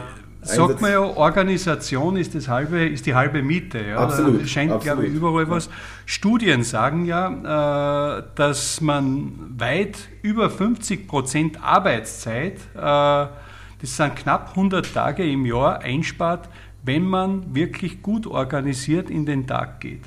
sagt 0.45 0.81
man 0.81 0.91
ja, 0.91 1.01
Organisation 1.01 2.17
ist, 2.17 2.35
das 2.35 2.47
halbe, 2.47 2.85
ist 2.85 3.05
die 3.05 3.15
halbe 3.15 3.41
Miete. 3.41 3.79
Ja? 3.79 3.97
Absolut. 3.97 4.43
Da 4.43 4.47
scheint, 4.47 4.71
absolut. 4.71 4.83
glaube 4.83 5.07
ich, 5.07 5.13
überall 5.13 5.49
was. 5.49 5.69
Studien 6.05 6.63
sagen 6.63 7.05
ja, 7.05 8.19
äh, 8.19 8.23
dass 8.35 8.81
man 8.81 9.33
weit 9.57 9.97
über 10.21 10.49
50 10.49 11.07
Prozent 11.07 11.63
Arbeitszeit, 11.63 12.57
äh, 12.75 12.77
das 12.77 13.31
sind 13.81 14.15
knapp 14.15 14.49
100 14.49 14.93
Tage 14.93 15.29
im 15.29 15.45
Jahr, 15.45 15.79
einspart, 15.79 16.49
wenn 16.83 17.05
man 17.05 17.55
wirklich 17.55 18.01
gut 18.01 18.27
organisiert 18.27 19.09
in 19.09 19.25
den 19.25 19.47
Tag 19.47 19.79
geht. 19.81 20.03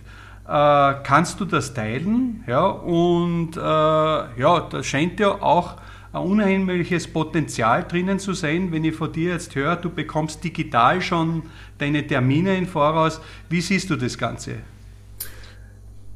Äh, 0.49 0.95
kannst 1.05 1.41
du 1.41 1.45
das 1.45 1.75
teilen? 1.75 2.43
Ja, 2.47 2.65
und 2.65 3.57
äh, 3.57 3.61
ja, 3.61 4.67
da 4.71 4.83
scheint 4.83 5.21
ja 5.21 5.43
auch 5.43 5.77
ein 6.11 6.23
unheimliches 6.23 7.07
Potenzial 7.07 7.85
drinnen 7.85 8.19
zu 8.19 8.33
sein, 8.33 8.73
wenn 8.73 8.83
ich 8.83 8.95
von 8.95 9.13
dir 9.13 9.33
jetzt 9.33 9.55
höre, 9.55 9.77
du 9.77 9.91
bekommst 9.91 10.43
digital 10.43 11.03
schon 11.03 11.43
deine 11.77 12.07
Termine 12.07 12.57
im 12.57 12.67
Voraus. 12.67 13.21
Wie 13.51 13.61
siehst 13.61 13.91
du 13.91 13.97
das 13.97 14.17
Ganze? 14.17 14.53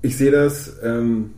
Ich 0.01 0.17
sehe 0.17 0.31
das 0.31 0.79
ähm, 0.83 1.33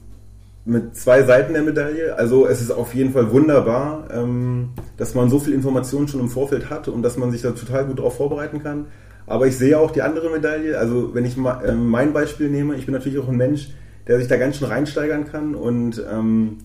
mit 0.65 0.97
zwei 0.97 1.25
Seiten 1.25 1.53
der 1.53 1.63
Medaille. 1.63 2.17
Also 2.17 2.47
es 2.47 2.61
ist 2.61 2.71
auf 2.71 2.95
jeden 2.95 3.13
Fall 3.13 3.33
wunderbar, 3.33 4.09
ähm, 4.13 4.69
dass 4.97 5.17
man 5.17 5.29
so 5.31 5.41
viel 5.41 5.53
Informationen 5.53 6.07
schon 6.07 6.21
im 6.21 6.29
Vorfeld 6.29 6.71
hat 6.71 6.87
und 6.87 7.03
dass 7.03 7.17
man 7.17 7.33
sich 7.33 7.43
da 7.43 7.51
total 7.51 7.87
gut 7.87 7.99
darauf 7.99 8.17
vorbereiten 8.17 8.63
kann. 8.63 8.87
Aber 9.27 9.47
ich 9.47 9.57
sehe 9.57 9.79
auch 9.79 9.91
die 9.91 10.03
andere 10.03 10.31
Medaille. 10.31 10.79
Also 10.79 11.15
wenn 11.15 11.25
ich 11.25 11.37
äh, 11.37 11.73
mein 11.73 12.13
Beispiel 12.13 12.49
nehme, 12.51 12.77
ich 12.77 12.87
bin 12.87 12.95
natürlich 12.95 13.19
auch 13.19 13.29
ein 13.29 13.37
Mensch, 13.37 13.71
der 14.07 14.19
sich 14.19 14.29
da 14.29 14.37
ganz 14.37 14.57
schön 14.57 14.69
reinsteigern 14.69 15.25
kann 15.27 15.55
und 15.55 16.03
ähm, 16.11 16.59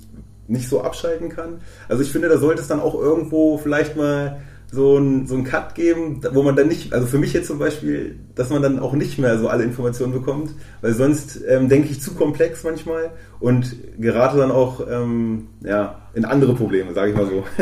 nicht 0.47 0.67
so 0.67 0.81
abschalten 0.81 1.29
kann. 1.29 1.61
Also 1.87 2.03
ich 2.03 2.11
finde, 2.11 2.27
da 2.27 2.37
sollte 2.37 2.61
es 2.61 2.67
dann 2.67 2.79
auch 2.79 2.95
irgendwo 2.95 3.57
vielleicht 3.57 3.95
mal 3.95 4.41
so 4.71 4.97
ein, 4.97 5.25
so 5.25 5.41
Cut 5.43 5.73
geben, 5.73 6.21
wo 6.31 6.43
man 6.43 6.55
dann 6.55 6.67
nicht, 6.67 6.93
also 6.93 7.07
für 7.07 7.17
mich 7.17 7.33
jetzt 7.33 7.47
zum 7.47 7.57
Beispiel, 7.57 8.19
dass 8.35 8.49
man 8.49 8.61
dann 8.61 8.79
auch 8.79 8.93
nicht 8.93 9.17
mehr 9.17 9.39
so 9.39 9.47
alle 9.47 9.63
Informationen 9.63 10.13
bekommt, 10.13 10.51
weil 10.81 10.93
sonst 10.93 11.41
ähm, 11.47 11.69
denke 11.69 11.89
ich 11.89 12.01
zu 12.01 12.13
komplex 12.13 12.63
manchmal 12.63 13.11
und 13.39 13.75
gerate 13.97 14.37
dann 14.37 14.51
auch 14.51 14.85
ähm, 14.87 15.47
ja, 15.61 16.01
in 16.13 16.25
andere 16.25 16.53
Probleme, 16.53 16.93
sage 16.93 17.11
ich 17.11 17.17
mal 17.17 17.25
so. 17.25 17.43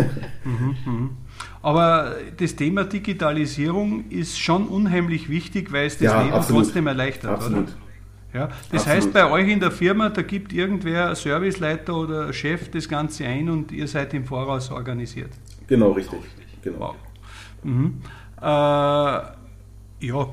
Mhm, 0.44 0.76
mhm. 0.86 1.10
Aber 1.68 2.16
das 2.38 2.56
Thema 2.56 2.86
Digitalisierung 2.86 4.10
ist 4.10 4.40
schon 4.40 4.70
unheimlich 4.70 5.28
wichtig, 5.28 5.70
weil 5.74 5.88
es 5.88 5.98
das 5.98 6.06
Ja, 6.06 6.22
Leben 6.22 6.34
absolut. 6.34 6.64
trotzdem 6.64 6.88
erleichtert, 6.88 7.32
Absolut. 7.32 7.64
oder? 7.68 8.40
Ja, 8.40 8.48
das 8.48 8.84
Absolut. 8.84 8.88
heißt, 8.88 9.14
bei 9.14 9.30
euch 9.30 9.50
in 9.50 9.60
der 9.60 9.72
Firma, 9.72 10.08
da 10.08 10.22
gibt 10.22 10.54
irgendwer, 10.54 11.14
Serviceleiter 11.14 11.94
oder 11.94 12.32
Chef, 12.32 12.72
das 12.72 12.88
Ganze 12.88 13.26
ein 13.26 13.50
und 13.50 13.74
ihr 13.74 13.86
seid 13.90 14.14
im 14.14 14.24
Voraus 14.24 14.72
organisiert. 14.72 15.32
Genau, 15.68 15.92
richtig. 15.92 16.20
Genau. 16.62 16.80
Wow. 16.80 16.96
Mhm. 17.64 17.96
Äh, 18.42 18.46
ja, 18.46 20.30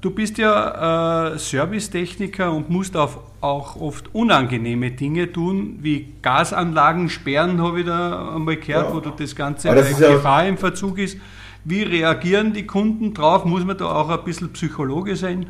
du 0.00 0.10
bist 0.10 0.38
ja 0.38 1.32
äh, 1.34 1.38
Servicetechniker 1.38 2.52
und 2.52 2.70
musst 2.70 2.96
auf, 2.96 3.18
auch 3.40 3.76
oft 3.80 4.14
unangenehme 4.14 4.90
Dinge 4.92 5.32
tun, 5.32 5.78
wie 5.82 6.12
Gasanlagen 6.22 7.08
sperren, 7.08 7.60
habe 7.62 7.80
ich 7.80 7.86
da 7.86 8.34
einmal 8.36 8.56
gehört, 8.56 8.88
Ja. 8.88 8.94
wo 8.94 9.00
du 9.00 9.10
das 9.10 9.34
Ganze 9.34 9.68
Aber 9.70 9.80
das 9.80 9.90
ist 9.90 10.00
ja- 10.00 10.12
Gefahr 10.12 10.46
im 10.46 10.58
Verzug 10.58 10.98
ist. 10.98 11.16
Wie 11.64 11.82
reagieren 11.82 12.52
die 12.52 12.66
Kunden 12.66 13.14
drauf? 13.14 13.44
Muss 13.44 13.64
man 13.64 13.76
da 13.78 13.84
auch 13.86 14.08
ein 14.08 14.24
bisschen 14.24 14.52
Psychologe 14.52 15.14
sein? 15.16 15.46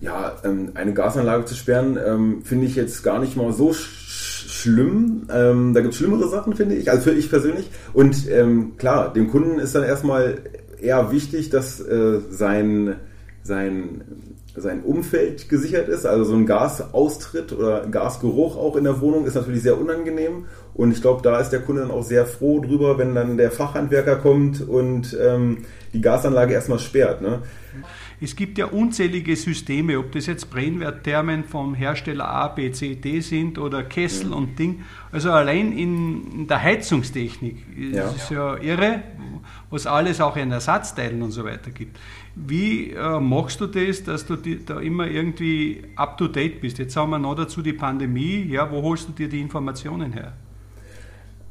Ja, 0.00 0.32
ähm, 0.44 0.72
eine 0.74 0.94
Gasanlage 0.94 1.44
zu 1.44 1.54
sperren, 1.54 1.98
ähm, 2.04 2.42
finde 2.42 2.66
ich 2.66 2.74
jetzt 2.74 3.02
gar 3.02 3.18
nicht 3.18 3.36
mal 3.36 3.52
so 3.52 3.72
sch 3.72 4.48
schlimm. 4.62 5.26
Ähm, 5.32 5.72
da 5.72 5.80
gibt 5.80 5.92
es 5.94 5.98
schlimmere 5.98 6.28
Sachen, 6.28 6.54
finde 6.54 6.74
ich, 6.74 6.90
also 6.90 7.02
für 7.04 7.12
ich 7.12 7.30
persönlich. 7.30 7.70
Und 7.94 8.28
ähm, 8.30 8.76
klar, 8.76 9.10
dem 9.12 9.30
Kunden 9.30 9.58
ist 9.58 9.74
dann 9.74 9.84
erstmal 9.84 10.38
eher 10.82 11.10
wichtig, 11.10 11.50
dass 11.50 11.80
äh, 11.80 12.20
sein, 12.30 12.96
sein, 13.42 14.02
sein 14.56 14.82
Umfeld 14.82 15.48
gesichert 15.48 15.88
ist. 15.88 16.06
Also 16.06 16.24
so 16.24 16.34
ein 16.34 16.46
Gasaustritt 16.46 17.52
oder 17.52 17.86
Gasgeruch 17.86 18.56
auch 18.56 18.76
in 18.76 18.84
der 18.84 19.00
Wohnung 19.00 19.26
ist 19.26 19.34
natürlich 19.34 19.62
sehr 19.62 19.80
unangenehm. 19.80 20.46
Und 20.74 20.92
ich 20.92 21.00
glaube, 21.00 21.22
da 21.22 21.38
ist 21.40 21.50
der 21.50 21.60
Kunde 21.60 21.82
dann 21.82 21.90
auch 21.90 22.04
sehr 22.04 22.26
froh 22.26 22.60
drüber, 22.60 22.98
wenn 22.98 23.14
dann 23.14 23.36
der 23.36 23.50
Fachhandwerker 23.50 24.16
kommt 24.16 24.66
und 24.66 25.16
ähm, 25.20 25.64
die 25.92 26.00
Gasanlage 26.00 26.54
erstmal 26.54 26.78
sperrt. 26.78 27.20
Ne? 27.22 27.42
Es 28.22 28.36
gibt 28.36 28.58
ja 28.58 28.66
unzählige 28.66 29.34
Systeme, 29.34 29.98
ob 29.98 30.12
das 30.12 30.26
jetzt 30.26 30.50
Brennwertthermen 30.50 31.44
vom 31.44 31.74
Hersteller 31.74 32.28
A, 32.28 32.48
B, 32.48 32.70
C, 32.70 32.94
D 32.94 33.20
sind 33.20 33.58
oder 33.58 33.82
Kessel 33.82 34.32
und 34.34 34.58
Ding. 34.58 34.82
Also 35.10 35.30
allein 35.30 35.72
in, 35.72 36.46
der 36.46 36.62
Heizungstechnik 36.62 37.56
ist 37.76 37.94
Ja. 37.96 38.10
es 38.14 38.28
ja 38.28 38.56
irre, 38.58 39.02
was 39.70 39.86
alles 39.86 40.20
auch 40.20 40.36
in 40.36 40.50
Ersatzteilen 40.50 41.22
und 41.22 41.30
so 41.30 41.44
weiter 41.44 41.70
gibt. 41.70 41.98
Wie 42.34 42.90
äh, 42.90 43.20
machst 43.20 43.60
du 43.60 43.66
das, 43.66 44.04
dass 44.04 44.26
du 44.26 44.36
die, 44.36 44.64
da 44.64 44.80
immer 44.80 45.06
irgendwie 45.06 45.82
up 45.96 46.18
to 46.18 46.28
date 46.28 46.60
bist? 46.60 46.78
Jetzt 46.78 46.96
haben 46.96 47.10
wir 47.10 47.18
noch 47.18 47.34
dazu 47.34 47.62
die 47.62 47.72
Pandemie. 47.72 48.44
Ja, 48.48 48.70
wo 48.70 48.82
holst 48.82 49.08
du 49.08 49.12
dir 49.12 49.28
die 49.28 49.40
Informationen 49.40 50.12
her? 50.12 50.34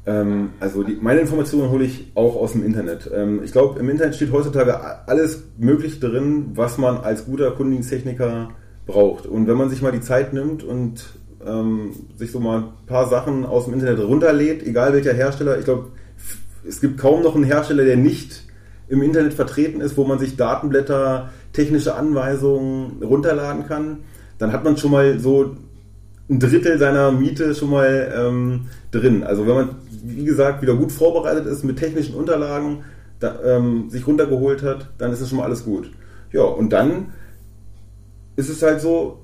Ähm, 0.06 0.50
also 0.60 0.82
die, 0.82 0.98
meine 1.00 1.20
Informationen 1.20 1.70
hole 1.70 1.84
ich 1.84 2.12
auch 2.14 2.36
aus 2.36 2.52
dem 2.52 2.64
Internet. 2.64 3.10
Ähm, 3.14 3.42
ich 3.44 3.52
glaube, 3.52 3.78
im 3.78 3.88
Internet 3.88 4.16
steht 4.16 4.32
heutzutage 4.32 4.78
alles 5.06 5.44
Mögliche 5.58 6.00
drin, 6.00 6.52
was 6.54 6.78
man 6.78 6.98
als 6.98 7.26
guter 7.26 7.50
Kundendiensttechniker 7.50 8.50
braucht. 8.86 9.26
Und 9.26 9.46
wenn 9.46 9.56
man 9.56 9.70
sich 9.70 9.82
mal 9.82 9.92
die 9.92 10.00
Zeit 10.00 10.32
nimmt 10.32 10.62
und 10.62 11.04
ähm, 11.46 11.92
sich 12.16 12.32
so 12.32 12.40
mal 12.40 12.58
ein 12.58 12.86
paar 12.86 13.08
Sachen 13.08 13.44
aus 13.44 13.64
dem 13.64 13.74
Internet 13.74 14.00
runterlädt, 14.00 14.66
egal 14.66 14.92
welcher 14.92 15.12
Hersteller, 15.12 15.58
ich 15.58 15.64
glaube, 15.64 15.88
es 16.66 16.80
gibt 16.80 16.98
kaum 16.98 17.22
noch 17.22 17.34
einen 17.34 17.44
Hersteller, 17.44 17.84
der 17.84 17.96
nicht 17.96 18.44
im 18.88 19.02
Internet 19.02 19.34
vertreten 19.34 19.80
ist, 19.80 19.96
wo 19.96 20.04
man 20.04 20.18
sich 20.18 20.36
Datenblätter, 20.36 21.30
technische 21.52 21.94
Anweisungen 21.94 23.02
runterladen 23.02 23.66
kann, 23.66 23.98
dann 24.38 24.52
hat 24.52 24.64
man 24.64 24.76
schon 24.76 24.90
mal 24.90 25.18
so 25.18 25.56
ein 26.28 26.38
Drittel 26.38 26.78
seiner 26.78 27.10
Miete 27.12 27.54
schon 27.54 27.70
mal 27.70 28.12
ähm, 28.16 28.66
drin. 28.90 29.22
Also 29.22 29.46
wenn 29.46 29.54
man, 29.54 29.68
wie 30.04 30.24
gesagt, 30.24 30.62
wieder 30.62 30.74
gut 30.74 30.92
vorbereitet 30.92 31.46
ist 31.46 31.64
mit 31.64 31.78
technischen 31.78 32.14
Unterlagen, 32.14 32.84
da, 33.18 33.38
ähm, 33.44 33.90
sich 33.90 34.06
runtergeholt 34.06 34.62
hat, 34.62 34.90
dann 34.98 35.12
ist 35.12 35.20
es 35.20 35.28
schon 35.28 35.38
mal 35.38 35.44
alles 35.44 35.64
gut. 35.64 35.90
Ja, 36.32 36.42
und 36.42 36.72
dann 36.72 37.12
ist 38.36 38.48
es 38.48 38.62
halt 38.62 38.80
so, 38.80 39.18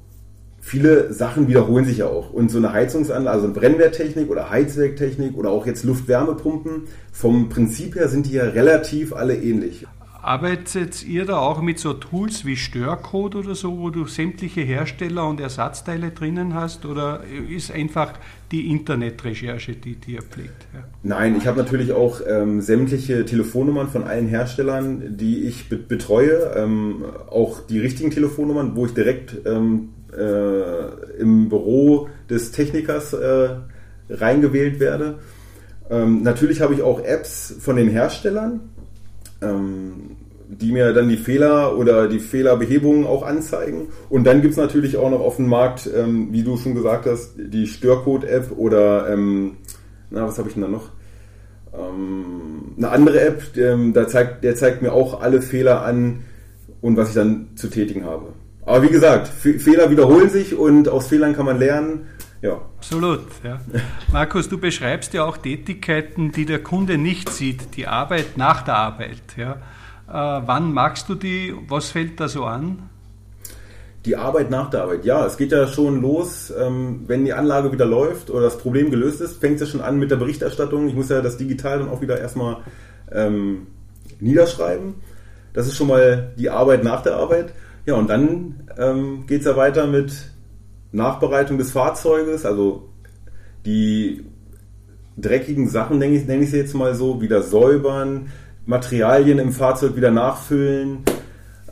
viele 0.60 1.12
Sachen 1.12 1.46
wiederholen 1.46 1.84
sich 1.84 1.98
ja 1.98 2.06
auch. 2.06 2.32
Und 2.32 2.50
so 2.50 2.58
eine 2.58 2.72
Heizungsanlage, 2.72 3.30
also 3.30 3.44
eine 3.46 3.54
Brennwerttechnik 3.54 4.28
oder 4.28 4.50
Heizwerktechnik 4.50 5.36
oder 5.36 5.50
auch 5.50 5.64
jetzt 5.64 5.84
Luftwärmepumpen, 5.84 6.82
vom 7.12 7.48
Prinzip 7.48 7.94
her 7.94 8.08
sind 8.08 8.26
die 8.26 8.32
ja 8.32 8.44
relativ 8.44 9.14
alle 9.14 9.36
ähnlich. 9.36 9.86
Arbeitet 10.26 11.06
ihr 11.06 11.24
da 11.24 11.38
auch 11.38 11.62
mit 11.62 11.78
so 11.78 11.92
Tools 11.92 12.44
wie 12.44 12.56
Störcode 12.56 13.36
oder 13.36 13.54
so, 13.54 13.78
wo 13.78 13.90
du 13.90 14.06
sämtliche 14.06 14.62
Hersteller 14.62 15.28
und 15.28 15.40
Ersatzteile 15.40 16.10
drinnen 16.10 16.52
hast? 16.52 16.84
Oder 16.84 17.20
ist 17.48 17.70
einfach 17.70 18.14
die 18.50 18.68
Internetrecherche, 18.68 19.74
die 19.74 19.94
dir 19.94 20.22
pflegt? 20.22 20.66
Ja. 20.74 20.80
Nein, 21.04 21.36
ich 21.36 21.46
habe 21.46 21.58
natürlich 21.58 21.92
auch 21.92 22.20
ähm, 22.26 22.60
sämtliche 22.60 23.24
Telefonnummern 23.24 23.86
von 23.86 24.02
allen 24.02 24.26
Herstellern, 24.26 25.16
die 25.16 25.44
ich 25.44 25.68
be 25.68 25.76
betreue. 25.76 26.54
Ähm, 26.56 27.04
auch 27.30 27.60
die 27.60 27.78
richtigen 27.78 28.10
Telefonnummern, 28.10 28.74
wo 28.74 28.86
ich 28.86 28.94
direkt 28.94 29.46
ähm, 29.46 29.90
äh, 30.12 31.20
im 31.20 31.48
Büro 31.48 32.08
des 32.28 32.50
Technikers 32.50 33.12
äh, 33.12 33.50
reingewählt 34.10 34.80
werde. 34.80 35.20
Ähm, 35.88 36.24
natürlich 36.24 36.62
habe 36.62 36.74
ich 36.74 36.82
auch 36.82 36.98
Apps 37.04 37.54
von 37.60 37.76
den 37.76 37.88
Herstellern. 37.88 38.70
Ähm, 39.50 40.16
die 40.48 40.72
mir 40.72 40.92
dann 40.92 41.08
die 41.08 41.16
Fehler 41.16 41.76
oder 41.76 42.08
die 42.08 42.18
Fehlerbehebungen 42.18 43.06
auch 43.06 43.24
anzeigen. 43.24 43.88
Und 44.08 44.24
dann 44.24 44.42
gibt 44.42 44.52
es 44.52 44.58
natürlich 44.58 44.96
auch 44.96 45.10
noch 45.10 45.20
auf 45.20 45.36
dem 45.36 45.48
Markt, 45.48 45.90
ähm, 45.94 46.28
wie 46.30 46.42
du 46.42 46.56
schon 46.56 46.74
gesagt 46.74 47.06
hast, 47.06 47.34
die 47.36 47.66
Störcode-App 47.66 48.52
oder, 48.56 49.10
ähm, 49.10 49.56
na, 50.10 50.26
was 50.26 50.38
habe 50.38 50.48
ich 50.48 50.54
denn 50.54 50.62
da 50.62 50.68
noch? 50.68 50.90
Ähm, 51.74 52.74
eine 52.76 52.88
andere 52.90 53.20
App, 53.20 53.56
ähm, 53.56 53.92
da 53.92 54.06
zeigt, 54.06 54.44
der 54.44 54.54
zeigt 54.54 54.82
mir 54.82 54.92
auch 54.92 55.20
alle 55.20 55.42
Fehler 55.42 55.84
an 55.84 56.20
und 56.80 56.96
was 56.96 57.08
ich 57.08 57.14
dann 57.14 57.48
zu 57.56 57.68
tätigen 57.68 58.04
habe. 58.04 58.28
Aber 58.64 58.82
wie 58.82 58.88
gesagt, 58.88 59.28
Fehler 59.28 59.90
wiederholen 59.90 60.28
sich 60.28 60.56
und 60.56 60.88
aus 60.88 61.06
Fehlern 61.08 61.36
kann 61.36 61.46
man 61.46 61.58
lernen. 61.58 62.06
Ja. 62.42 62.60
Absolut. 62.76 63.26
Ja. 63.42 63.60
Markus, 64.12 64.48
du 64.48 64.58
beschreibst 64.58 65.14
ja 65.14 65.24
auch 65.24 65.36
Tätigkeiten, 65.36 66.32
die 66.32 66.44
der 66.44 66.62
Kunde 66.62 66.98
nicht 66.98 67.30
sieht, 67.30 67.76
die 67.76 67.86
Arbeit 67.86 68.36
nach 68.36 68.62
der 68.62 68.76
Arbeit. 68.76 69.36
Ja. 69.36 69.52
Äh, 70.08 70.42
wann 70.46 70.72
magst 70.72 71.08
du 71.08 71.14
die? 71.14 71.54
Was 71.68 71.90
fällt 71.90 72.20
da 72.20 72.28
so 72.28 72.44
an? 72.44 72.90
Die 74.04 74.16
Arbeit 74.16 74.50
nach 74.50 74.70
der 74.70 74.82
Arbeit, 74.82 75.04
ja, 75.04 75.26
es 75.26 75.36
geht 75.36 75.50
ja 75.50 75.66
schon 75.66 76.00
los, 76.00 76.52
ähm, 76.56 77.02
wenn 77.08 77.24
die 77.24 77.32
Anlage 77.32 77.72
wieder 77.72 77.86
läuft 77.86 78.30
oder 78.30 78.42
das 78.42 78.56
Problem 78.56 78.92
gelöst 78.92 79.20
ist, 79.20 79.40
fängt 79.40 79.56
es 79.56 79.62
ja 79.62 79.66
schon 79.66 79.80
an 79.80 79.98
mit 79.98 80.12
der 80.12 80.16
Berichterstattung. 80.16 80.86
Ich 80.86 80.94
muss 80.94 81.08
ja 81.08 81.20
das 81.22 81.38
digital 81.38 81.80
dann 81.80 81.88
auch 81.88 82.00
wieder 82.02 82.20
erstmal 82.20 82.58
ähm, 83.10 83.66
niederschreiben. 84.20 84.94
Das 85.54 85.66
ist 85.66 85.74
schon 85.74 85.88
mal 85.88 86.32
die 86.38 86.50
Arbeit 86.50 86.84
nach 86.84 87.02
der 87.02 87.16
Arbeit. 87.16 87.52
Ja, 87.84 87.94
und 87.94 88.08
dann 88.08 88.68
ähm, 88.78 89.26
geht 89.26 89.40
es 89.40 89.46
ja 89.46 89.56
weiter 89.56 89.88
mit 89.88 90.12
Nachbereitung 90.92 91.58
des 91.58 91.72
Fahrzeuges, 91.72 92.44
also 92.44 92.88
die 93.64 94.24
dreckigen 95.16 95.68
Sachen, 95.68 95.98
nenne 95.98 96.16
ich, 96.16 96.26
nenne 96.26 96.44
ich 96.44 96.50
sie 96.50 96.58
jetzt 96.58 96.74
mal 96.74 96.94
so, 96.94 97.20
wieder 97.20 97.42
säubern, 97.42 98.30
Materialien 98.66 99.38
im 99.38 99.52
Fahrzeug 99.52 99.96
wieder 99.96 100.10
nachfüllen. 100.10 101.04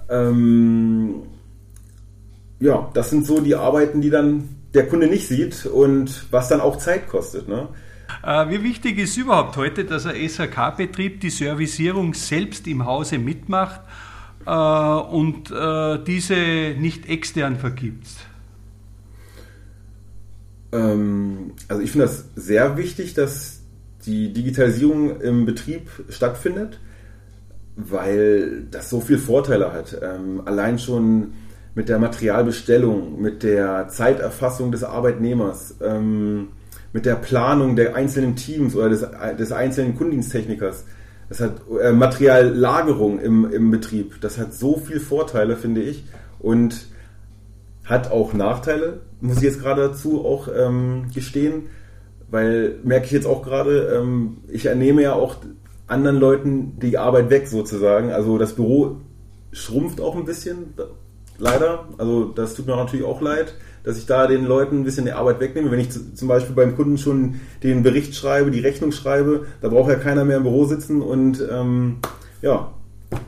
Ähm, 0.08 1.22
ja, 2.60 2.90
das 2.94 3.10
sind 3.10 3.26
so 3.26 3.40
die 3.40 3.54
Arbeiten, 3.54 4.00
die 4.00 4.10
dann 4.10 4.48
der 4.72 4.88
Kunde 4.88 5.06
nicht 5.06 5.28
sieht 5.28 5.66
und 5.66 6.26
was 6.30 6.48
dann 6.48 6.60
auch 6.60 6.76
Zeit 6.76 7.08
kostet. 7.08 7.48
Ne? 7.48 7.68
Äh, 8.22 8.48
wie 8.48 8.62
wichtig 8.62 8.98
ist 8.98 9.16
überhaupt 9.16 9.56
heute, 9.56 9.84
dass 9.84 10.06
ein 10.06 10.16
SHK-Betrieb 10.16 11.20
die 11.20 11.30
Servicierung 11.30 12.14
selbst 12.14 12.66
im 12.66 12.84
Hause 12.84 13.18
mitmacht 13.18 13.80
äh, 14.46 14.50
und 14.50 15.50
äh, 15.50 16.02
diese 16.04 16.34
nicht 16.78 17.08
extern 17.08 17.56
vergibt? 17.56 18.08
Ähm, 20.74 21.52
also 21.68 21.80
ich 21.82 21.92
finde 21.92 22.06
das 22.06 22.24
sehr 22.34 22.76
wichtig, 22.76 23.14
dass 23.14 23.60
die 24.04 24.32
Digitalisierung 24.32 25.20
im 25.20 25.46
Betrieb 25.46 25.88
stattfindet, 26.08 26.80
weil 27.76 28.64
das 28.70 28.90
so 28.90 29.00
viele 29.00 29.18
Vorteile 29.18 29.72
hat. 29.72 29.96
Ähm, 30.02 30.42
allein 30.44 30.78
schon 30.78 31.32
mit 31.74 31.88
der 31.88 31.98
Materialbestellung, 31.98 33.20
mit 33.20 33.42
der 33.42 33.88
Zeiterfassung 33.88 34.72
des 34.72 34.84
Arbeitnehmers, 34.84 35.76
ähm, 35.80 36.48
mit 36.92 37.06
der 37.06 37.16
Planung 37.16 37.74
der 37.74 37.96
einzelnen 37.96 38.36
Teams 38.36 38.76
oder 38.76 38.88
des, 38.88 39.06
des 39.38 39.52
einzelnen 39.52 39.96
Kundendiensttechnikers. 39.96 40.84
Das 41.28 41.40
hat 41.40 41.62
äh, 41.80 41.92
Materiallagerung 41.92 43.18
im, 43.18 43.50
im 43.50 43.70
Betrieb. 43.70 44.20
Das 44.20 44.38
hat 44.38 44.54
so 44.54 44.76
viele 44.76 45.00
Vorteile, 45.00 45.56
finde 45.56 45.82
ich. 45.82 46.04
Und 46.38 46.86
hat 47.84 48.10
auch 48.10 48.32
Nachteile, 48.32 49.00
muss 49.20 49.38
ich 49.38 49.42
jetzt 49.42 49.60
gerade 49.60 49.82
dazu 49.82 50.24
auch 50.24 50.48
ähm, 50.54 51.06
gestehen, 51.14 51.66
weil 52.30 52.78
merke 52.82 53.06
ich 53.06 53.12
jetzt 53.12 53.26
auch 53.26 53.42
gerade, 53.42 53.94
ähm, 53.94 54.38
ich 54.48 54.66
ernehme 54.66 55.02
ja 55.02 55.14
auch 55.14 55.36
anderen 55.86 56.18
Leuten 56.18 56.78
die 56.80 56.96
Arbeit 56.96 57.30
weg 57.30 57.46
sozusagen. 57.46 58.10
Also 58.10 58.38
das 58.38 58.54
Büro 58.54 58.96
schrumpft 59.52 60.00
auch 60.00 60.16
ein 60.16 60.24
bisschen, 60.24 60.74
leider. 61.38 61.88
Also 61.98 62.24
das 62.24 62.54
tut 62.54 62.66
mir 62.66 62.76
natürlich 62.76 63.04
auch 63.04 63.20
leid, 63.20 63.54
dass 63.82 63.98
ich 63.98 64.06
da 64.06 64.26
den 64.26 64.44
Leuten 64.44 64.80
ein 64.80 64.84
bisschen 64.84 65.04
die 65.04 65.12
Arbeit 65.12 65.40
wegnehme. 65.40 65.70
Wenn 65.70 65.80
ich 65.80 65.90
zum 65.90 66.28
Beispiel 66.28 66.54
beim 66.54 66.76
Kunden 66.76 66.98
schon 66.98 67.40
den 67.62 67.82
Bericht 67.82 68.14
schreibe, 68.14 68.50
die 68.50 68.60
Rechnung 68.60 68.92
schreibe, 68.92 69.46
da 69.60 69.68
braucht 69.68 69.90
ja 69.90 69.96
keiner 69.96 70.24
mehr 70.24 70.38
im 70.38 70.42
Büro 70.44 70.64
sitzen 70.64 71.02
und 71.02 71.42
ähm, 71.50 71.98
ja, 72.42 72.72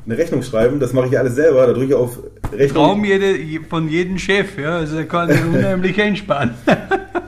eine 0.04 0.18
Rechnung 0.18 0.42
schreiben. 0.42 0.80
Das 0.80 0.92
mache 0.92 1.08
ich 1.08 1.18
alles 1.18 1.34
selber. 1.34 1.66
Da 1.66 1.72
drücke 1.72 1.86
ich 1.86 1.94
auf 1.94 2.18
Rechnung. 2.52 2.84
Traum 2.84 3.04
jede, 3.04 3.36
von 3.68 3.88
jedem 3.88 4.18
Chef, 4.18 4.58
ja. 4.58 4.78
Also 4.78 4.96
er 4.98 5.04
kann 5.04 5.30
unheimlich 5.30 5.98
entspannen. 5.98 6.54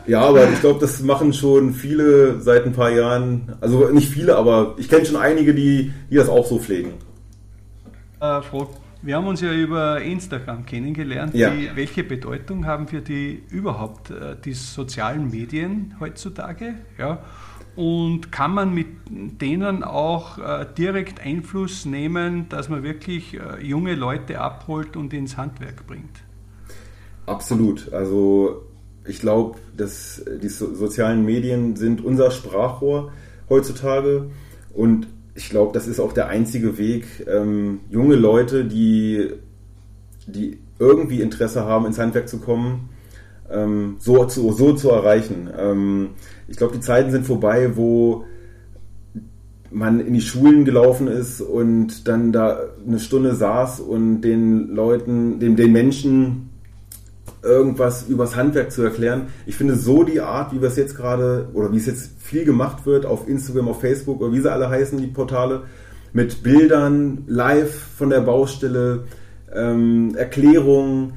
ja, 0.07 0.21
aber 0.21 0.49
ich 0.51 0.61
glaube, 0.61 0.81
das 0.81 1.01
machen 1.01 1.33
schon 1.33 1.73
viele 1.73 2.41
seit 2.41 2.65
ein 2.65 2.73
paar 2.73 2.91
Jahren. 2.91 3.57
Also 3.61 3.89
nicht 3.89 4.11
viele, 4.11 4.37
aber 4.37 4.75
ich 4.79 4.89
kenne 4.89 5.05
schon 5.07 5.17
einige, 5.17 5.55
die, 5.55 5.93
die 6.11 6.17
das 6.17 6.29
auch 6.29 6.47
so 6.47 6.59
pflegen. 6.59 6.93
Äh, 8.21 8.43
Frau, 8.43 8.69
wir 9.03 9.17
haben 9.17 9.27
uns 9.27 9.41
ja 9.41 9.53
über 9.53 10.01
Instagram 10.01 10.67
kennengelernt. 10.67 11.35
Ja. 11.35 11.51
Die, 11.51 11.71
welche 11.75 12.03
Bedeutung 12.03 12.67
haben 12.67 12.89
für 12.89 13.01
die 13.01 13.43
überhaupt 13.51 14.11
äh, 14.11 14.37
die 14.45 14.55
sozialen 14.55 15.31
Medien 15.31 15.95
heutzutage? 16.01 16.75
Ja. 16.99 17.23
Und 17.79 18.33
kann 18.33 18.55
man 18.55 18.75
mit 18.75 18.89
denen 19.09 19.85
auch 19.85 20.39
äh, 20.39 20.67
direkt 20.77 21.21
Einfluss 21.25 21.85
nehmen, 21.85 22.49
dass 22.49 22.69
man 22.69 22.83
wirklich 22.83 23.35
äh, 23.35 23.65
junge 23.65 23.95
Leute 23.95 24.41
abholt 24.41 24.97
und 24.97 25.15
ins 25.15 25.37
Handwerk 25.37 25.87
bringt? 25.87 26.25
Absolut. 27.27 27.93
Also 27.93 28.65
ich 29.07 29.21
glaube, 29.21 29.61
dass 29.77 30.21
die 30.43 30.49
so 30.49 30.75
sozialen 30.75 31.25
Medien 31.25 31.77
sind 31.77 32.05
unser 32.05 32.33
Sprachrohr 32.33 33.13
heutzutage 33.49 34.29
und 34.75 35.07
ich 35.37 35.49
glaube, 35.49 35.73
das 35.73 35.87
ist 35.87 36.01
auch 36.01 36.13
der 36.13 36.27
einzige 36.27 36.79
Weg, 36.79 37.07
ähm, 37.29 37.79
junge 37.91 38.17
Leute, 38.17 38.65
die, 38.65 39.35
die 40.27 40.59
irgendwie 40.81 41.21
Interesse 41.21 41.65
haben, 41.65 41.87
ins 41.87 42.01
Handwerk 42.01 42.29
zu 42.29 42.41
kommen, 42.41 42.89
ähm, 43.51 43.97
so, 43.99 44.25
zu, 44.25 44.53
so 44.53 44.75
zu 44.75 44.91
erreichen. 44.91 45.49
Ähm, 45.59 46.11
ich 46.47 46.57
glaube, 46.57 46.75
die 46.75 46.81
Zeiten 46.81 47.11
sind 47.11 47.27
vorbei, 47.27 47.77
wo 47.77 48.25
man 49.71 50.01
in 50.01 50.15
die 50.15 50.21
Schulen 50.21 50.65
gelaufen 50.65 51.09
ist 51.09 51.41
und 51.41 52.09
dann 52.09 52.33
da 52.33 52.61
eine 52.87 52.99
Stunde 52.99 53.35
saß 53.35 53.81
und 53.81 54.23
den 54.23 54.69
Leuten, 54.69 55.41
dem, 55.41 55.57
den 55.57 55.73
Menschen 55.73 56.49
irgendwas 57.43 58.09
übers 58.09 58.35
Handwerk 58.35 58.73
zu 58.73 58.83
erklären. 58.83 59.29
Ich 59.47 59.57
finde 59.57 59.77
so 59.77 60.03
die 60.03 60.21
Art, 60.21 60.53
wie 60.53 60.61
wir 60.61 60.69
es 60.69 60.77
jetzt 60.77 60.97
gerade 60.97 61.49
oder 61.53 61.73
wie 61.73 61.77
es 61.77 61.87
jetzt 61.87 62.11
viel 62.19 62.45
gemacht 62.45 62.87
wird 62.87 63.07
auf 63.07 63.29
Instagram, 63.29 63.69
auf 63.69 63.81
Facebook 63.81 64.21
oder 64.21 64.33
wie 64.33 64.41
sie 64.41 64.51
alle 64.51 64.69
heißen, 64.69 64.99
die 64.99 65.07
Portale, 65.07 65.63
mit 66.13 66.43
Bildern 66.43 67.25
live 67.27 67.73
von 67.97 68.11
der 68.11 68.21
Baustelle, 68.21 69.05
ähm, 69.55 70.15
Erklärungen, 70.17 71.15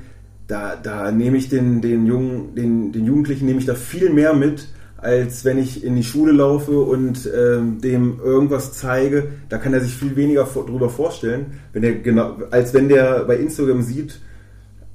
da, 0.51 0.75
da 0.75 1.11
nehme 1.11 1.37
ich 1.37 1.47
den, 1.47 1.81
den, 1.81 2.05
Jungen, 2.05 2.55
den, 2.55 2.91
den 2.91 3.05
Jugendlichen 3.05 3.45
nehme 3.45 3.59
ich 3.59 3.65
da 3.65 3.73
viel 3.73 4.09
mehr 4.09 4.33
mit, 4.33 4.67
als 4.97 5.45
wenn 5.45 5.57
ich 5.57 5.81
in 5.81 5.95
die 5.95 6.03
Schule 6.03 6.33
laufe 6.33 6.77
und 6.77 7.29
ähm, 7.33 7.79
dem 7.79 8.19
irgendwas 8.21 8.73
zeige. 8.73 9.29
Da 9.47 9.57
kann 9.57 9.73
er 9.73 9.79
sich 9.79 9.95
viel 9.95 10.17
weniger 10.17 10.45
vor, 10.45 10.65
darüber 10.65 10.89
vorstellen, 10.89 11.53
wenn 11.71 11.83
er 11.83 11.93
genau, 11.93 12.37
als 12.51 12.73
wenn 12.73 12.89
der 12.89 13.23
bei 13.23 13.37
Instagram 13.37 13.81
sieht, 13.81 14.19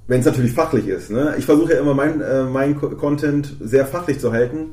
wenn 0.07 0.21
es 0.21 0.27
natürlich 0.27 0.53
fachlich 0.53 0.89
ist. 0.89 1.11
Ne? 1.11 1.35
Ich 1.39 1.47
versuche 1.47 1.73
ja 1.73 1.81
immer 1.81 1.95
mein, 1.95 2.21
äh, 2.21 2.45
mein 2.45 2.79
Content 2.79 3.57
sehr 3.61 3.87
fachlich 3.87 4.21
zu 4.21 4.33
halten. 4.33 4.73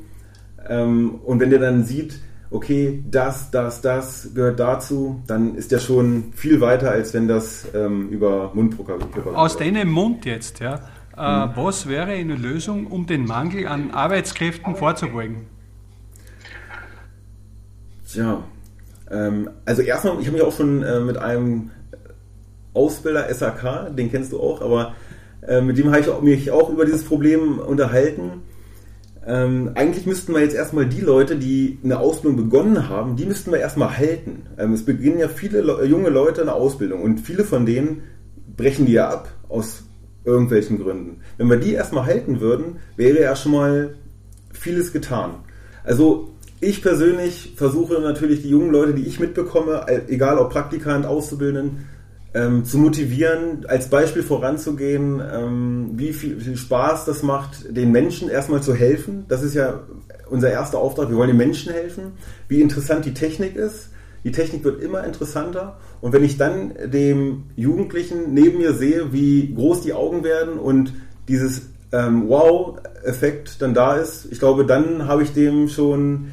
Ähm, 0.68 1.16
und 1.24 1.40
wenn 1.40 1.50
der 1.50 1.60
dann 1.60 1.86
sieht, 1.86 2.20
okay, 2.54 3.04
das, 3.10 3.50
das, 3.52 3.82
das 3.82 4.30
gehört 4.34 4.60
dazu, 4.60 5.22
dann 5.28 5.56
ist 5.56 5.72
der 5.72 5.80
schon 5.80 6.32
viel 6.36 6.62
weiter, 6.62 6.92
als 6.92 7.14
wenn 7.14 7.28
das 7.28 7.66
ähm, 7.74 8.10
über 8.10 8.52
Mundpropaganda 8.54 9.32
Aus 9.32 9.58
deinem 9.58 9.92
Mund 9.92 10.26
jetzt, 10.26 10.60
ja. 10.60 10.76
Äh, 11.18 11.48
hm. 11.48 11.52
Was 11.56 11.88
wäre 11.88 12.12
eine 12.12 12.36
Lösung, 12.36 12.88
um 12.88 13.08
den 13.08 13.26
Mangel 13.26 13.68
an 13.68 13.92
Arbeitskräften 13.92 14.76
vorzubeugen? 14.76 15.48
Tja, 18.08 18.44
ähm, 19.10 19.50
also 19.66 19.82
erstmal, 19.82 20.20
ich 20.20 20.28
habe 20.28 20.38
mich 20.38 20.46
auch 20.46 20.56
schon 20.56 20.84
äh, 20.84 21.00
mit 21.00 21.18
einem 21.18 21.72
Ausbilder 22.76 23.34
SAK, 23.34 23.96
den 23.96 24.12
kennst 24.12 24.32
du 24.32 24.40
auch, 24.40 24.62
aber 24.62 24.94
äh, 25.42 25.62
mit 25.62 25.78
dem 25.78 25.92
habe 25.92 26.00
ich 26.00 26.22
mich 26.22 26.52
auch 26.52 26.70
über 26.70 26.86
dieses 26.86 27.04
Problem 27.04 27.58
unterhalten 27.58 28.44
ähm, 29.26 29.72
eigentlich 29.76 30.06
müssten 30.06 30.34
wir 30.34 30.42
jetzt 30.42 30.56
erstmal 30.56 30.86
die 30.86 31.02
Leute, 31.02 31.38
die 31.38 31.80
eine 31.84 32.00
Ausbildung 32.00 32.38
begonnen 32.38 32.90
haben, 32.90 33.16
die 33.16 33.26
müssten 33.26 33.52
wir 33.52 33.60
erstmal 33.60 33.98
halten. 33.98 34.44
Ähm, 34.58 34.74
es 34.74 34.84
beginnen 34.84 35.20
ja 35.20 35.30
viele 35.30 35.62
Le 35.62 35.86
junge 35.86 36.10
Leute 36.10 36.42
eine 36.42 36.54
Ausbildung 36.54 37.02
und 37.02 37.20
viele 37.20 37.46
von 37.46 37.66
denen 37.66 38.04
brechen 38.56 38.86
die 38.86 38.94
ja 38.94 39.10
ab 39.10 39.30
aus 39.48 39.84
irgendwelchen 40.26 40.78
Gründen. 40.80 41.22
Wenn 41.38 41.50
wir 41.50 41.58
die 41.58 41.74
erstmal 41.74 42.06
halten 42.06 42.40
würden, 42.40 42.78
wäre 42.98 43.22
ja 43.22 43.36
schon 43.36 43.54
mal 43.54 43.96
vieles 44.52 44.92
getan. 44.92 45.36
Also 45.84 46.30
ich 46.60 46.82
persönlich 46.82 47.54
versuche 47.56 48.00
natürlich 48.00 48.42
die 48.42 48.50
jungen 48.50 48.72
Leute, 48.72 48.94
die 48.94 49.06
ich 49.06 49.20
mitbekomme, 49.20 49.86
egal 50.08 50.38
ob 50.38 50.50
Praktikant, 50.50 51.06
Auszubildenden, 51.06 51.90
ähm, 52.34 52.66
zu 52.66 52.78
motivieren, 52.78 53.66
als 53.68 53.90
Beispiel 53.90 54.24
voranzugehen, 54.24 55.22
ähm, 55.22 55.92
wie 55.94 56.14
viel, 56.14 56.40
viel, 56.40 56.58
Spaß 56.58 57.06
das 57.06 57.24
macht, 57.24 57.76
den 57.76 57.92
Menschen 57.92 58.30
erstmal 58.30 58.62
zu 58.62 58.74
helfen. 58.74 59.26
Das 59.28 59.44
ist 59.44 59.54
ja 59.54 59.82
unser 60.30 60.50
erster 60.50 60.80
Auftrag. 60.80 61.10
Wir 61.10 61.18
wollen 61.18 61.30
den 61.30 61.38
Menschen 61.38 61.72
helfen. 61.72 62.14
Wie 62.48 62.62
interessant 62.62 63.06
die 63.06 63.14
Technik 63.14 63.56
ist, 63.56 63.90
die 64.24 64.32
Technik 64.32 64.64
wird 64.64 64.82
immer 64.82 65.04
interessanter 65.04 65.78
und 66.00 66.14
wenn 66.14 66.24
ich 66.24 66.38
dann 66.38 66.74
dem 66.86 67.44
Jugendlichen 67.56 68.34
neben 68.34 68.60
mir 68.60 68.74
sehe, 68.74 69.12
wie 69.12 69.54
groß 69.54 69.82
die 69.82 69.94
Augen 69.94 70.24
werden 70.24 70.58
und 70.58 70.94
dieses 71.28 71.64
ähm, 71.92 72.30
Wow-Effekt 72.30 73.62
dann 73.62 73.74
da 73.74 73.98
ist, 73.98 74.28
ich 74.32 74.40
glaube, 74.40 74.66
dann 74.66 75.08
habe 75.08 75.24
ich 75.24 75.34
dem 75.34 75.68
schon, 75.68 76.32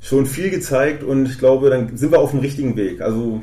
schon 0.00 0.26
viel 0.26 0.50
gezeigt 0.50 1.04
und 1.04 1.26
ich 1.26 1.38
glaube, 1.38 1.70
dann 1.70 1.96
sind 1.96 2.10
wir 2.10 2.18
auf 2.18 2.32
dem 2.32 2.40
richtigen 2.40 2.76
Weg. 2.76 3.00
Also 3.00 3.42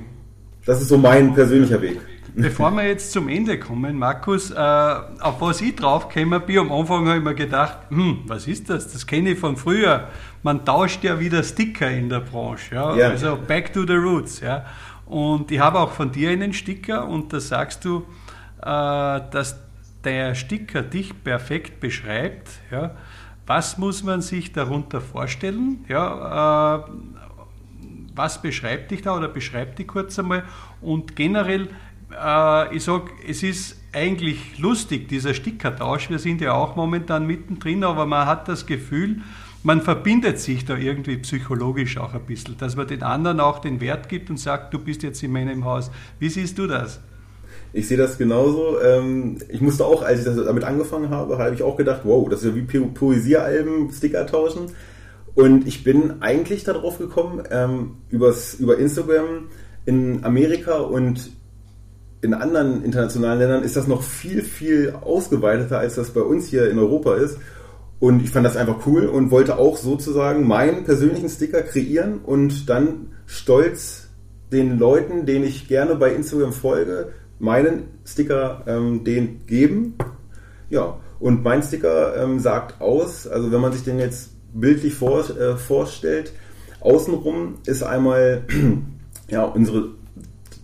das 0.66 0.82
ist 0.82 0.90
so 0.90 0.98
mein 0.98 1.34
persönlicher 1.34 1.82
Weg. 1.82 2.00
Bevor 2.34 2.72
wir 2.72 2.88
jetzt 2.88 3.12
zum 3.12 3.28
Ende 3.28 3.60
kommen, 3.60 3.98
Markus, 3.98 4.52
äh, 4.52 4.56
auf 4.56 5.42
was 5.42 5.60
ich 5.60 5.76
draufgekommen 5.76 6.42
bin, 6.46 6.60
am 6.60 6.72
Anfang 6.72 7.06
habe 7.08 7.18
ich 7.18 7.24
mir 7.24 7.36
gedacht, 7.36 7.80
hm, 7.90 8.20
was 8.26 8.48
ist 8.48 8.70
das? 8.70 8.92
Das 8.92 9.06
kenne 9.06 9.32
ich 9.32 9.40
von 9.40 9.58
früher. 9.58 10.08
Man 10.42 10.64
tauscht 10.64 11.04
ja 11.04 11.20
wieder 11.20 11.44
Sticker 11.44 11.92
in 11.92 12.08
der 12.08 12.22
Branche. 12.22 12.76
Ja? 12.76 12.96
ja. 12.96 13.10
Also 13.10 13.38
back 13.48 13.74
to 13.74 13.86
the 13.86 13.96
roots. 13.96 14.40
Ja? 14.40 14.66
Und 15.06 15.52
ich 15.52 15.60
habe 15.60 15.80
auch 15.80 15.92
von 15.92 16.12
dir 16.12 16.30
einen 16.30 16.54
Sticker 16.54 17.06
und 17.06 17.34
da 17.34 17.42
sagst 17.42 17.84
du, 17.84 18.06
äh, 18.62 18.64
dass 18.66 19.60
der 20.06 20.34
Sticker 20.34 20.84
dich 20.84 21.24
perfekt 21.24 21.82
beschreibt. 21.82 22.50
Ja? 22.72 22.96
Was 23.46 23.78
muss 23.78 24.04
man 24.04 24.22
sich 24.22 24.54
darunter 24.54 25.02
vorstellen? 25.02 25.84
Ja, 25.90 26.78
äh, 26.78 26.92
was 28.22 28.40
beschreibt 28.40 28.92
dich 28.92 29.02
da 29.02 29.18
oder 29.18 29.28
beschreibt 29.28 29.80
dich 29.80 29.88
kurz 29.88 30.20
einmal? 30.20 30.44
Und 30.80 31.16
generell, 31.16 31.70
äh, 32.12 32.76
ich 32.76 32.84
sage, 32.84 33.12
es 33.28 33.42
ist 33.42 33.78
eigentlich 33.94 34.60
lustig, 34.60 35.08
dieser 35.10 35.34
Stickertausch. 35.34 36.10
Wir 36.12 36.20
sind 36.20 36.40
ja 36.40 36.54
auch 36.54 36.76
momentan 36.76 37.26
mittendrin, 37.26 37.84
aber 37.84 38.06
man 38.06 38.28
hat 38.28 38.48
das 38.48 38.68
Gefühl, 38.68 39.22
man 39.64 39.82
verbindet 39.82 40.40
sich 40.40 40.66
da 40.66 40.78
irgendwie 40.78 41.18
psychologisch 41.18 41.98
auch 41.98 42.14
ein 42.14 42.26
bisschen, 42.26 42.58
dass 42.58 42.76
man 42.76 42.88
den 42.88 43.02
anderen 43.02 43.40
auch 43.40 43.60
den 43.60 43.82
Wert 43.82 44.08
gibt 44.08 44.30
und 44.30 44.38
sagt, 44.38 44.74
du 44.74 44.80
bist 44.80 45.02
jetzt 45.02 45.24
in 45.24 45.32
meinem 45.32 45.66
Haus. 45.66 45.90
Wie 46.20 46.30
siehst 46.30 46.60
du 46.60 46.68
das? 46.68 47.00
Ich 47.74 47.88
sehe 47.88 47.98
das 47.98 48.18
genauso. 48.20 48.80
Ähm, 48.82 49.38
ich 49.50 49.62
musste 49.62 49.86
auch, 49.86 50.04
als 50.04 50.20
ich 50.20 50.26
damit 50.26 50.64
angefangen 50.64 51.10
habe, 51.10 51.40
habe 51.40 51.56
ich 51.56 51.64
auch 51.64 51.76
gedacht, 51.76 52.02
wow, 52.04 52.30
das 52.30 52.44
ist 52.44 52.50
ja 52.50 52.56
wie 52.56 52.62
Poesiealben, 52.62 53.92
Sticker 53.92 54.28
tauschen. 54.28 54.68
Und 55.36 55.68
ich 55.68 55.84
bin 55.84 56.22
eigentlich 56.22 56.64
darauf 56.64 56.98
gekommen, 56.98 57.44
ähm, 57.50 57.98
übers, 58.10 58.56
über 58.56 58.78
Instagram 58.78 59.48
in 59.86 60.24
Amerika 60.24 60.80
und 60.80 61.32
in 62.22 62.34
anderen 62.34 62.84
internationalen 62.84 63.40
Ländern 63.40 63.64
ist 63.64 63.76
das 63.76 63.88
noch 63.88 64.04
viel, 64.04 64.44
viel 64.44 64.94
ausgeweiteter, 65.02 65.80
als 65.80 65.96
das 65.96 66.12
bei 66.12 66.22
uns 66.22 66.48
hier 66.48 66.70
in 66.70 66.78
Europa 66.78 67.16
ist. 67.16 67.38
Und 68.00 68.24
ich 68.24 68.32
fand 68.32 68.46
das 68.46 68.58
einfach 68.58 68.86
cool 68.86 69.06
und 69.06 69.32
wollte 69.32 69.58
auch 69.58 69.78
sozusagen 69.78 70.48
meinen 70.48 70.84
persönlichen 70.84 71.30
Sticker 71.30 71.62
kreieren 71.62 72.20
und 72.20 72.70
dann 72.70 73.14
stolz 73.26 74.08
den 74.52 74.78
Leuten, 74.80 75.26
denen 75.26 75.46
ich 75.46 75.68
gerne 75.68 75.96
bei 75.96 76.14
Instagram 76.14 76.52
folge, 76.52 77.10
meinen 77.40 77.84
Sticker 78.06 78.64
ähm, 78.68 79.04
den 79.04 79.46
geben. 79.46 79.96
Ja, 80.70 81.00
und 81.20 81.44
mein 81.44 81.64
Sticker 81.64 82.16
ähm, 82.22 82.40
sagt 82.40 82.82
aus, 82.82 83.28
also 83.28 83.52
wenn 83.52 83.62
man 83.62 83.72
sich 83.72 83.84
den 83.84 84.00
jetzt 84.00 84.31
bildlich 84.54 84.94
vor, 84.94 85.30
äh, 85.30 85.56
vorstellt, 85.58 86.34
außenrum 86.80 87.60
ist 87.66 87.84
einmal 87.84 88.44
ja, 89.30 89.44
unsere 89.44 89.90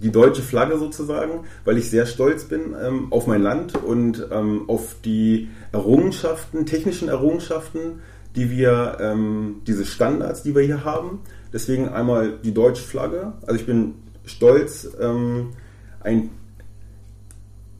die 0.02 0.12
deutsche 0.12 0.43
Flagge 0.43 0.78
sozusagen, 0.78 1.45
weil 1.65 1.78
ich 1.78 1.89
sehr 1.89 2.06
stolz 2.06 2.45
bin 2.45 2.76
ähm, 2.80 3.08
auf 3.12 3.26
mein 3.28 3.41
Land 3.41 3.76
und 3.76 4.28
ähm, 4.32 4.69
auf 4.69 4.95
die 5.04 5.50
Errungenschaften, 5.71 6.65
technischen 6.65 7.10
Errungenschaften, 7.10 8.02
die 8.36 8.52
wir, 8.52 8.97
ähm, 9.00 9.62
diese 9.65 9.86
Standards, 9.86 10.43
die 10.43 10.54
wir 10.54 10.62
hier 10.62 10.86
haben. 10.86 11.21
Deswegen 11.52 11.89
einmal 11.89 12.38
die 12.43 12.54
deutsche 12.54 12.84
Flagge. 12.84 13.34
Also 13.41 13.56
ich 13.60 13.65
bin 13.65 13.95
stolz, 14.26 14.88
ähm, 15.00 15.54
ein 16.02 16.30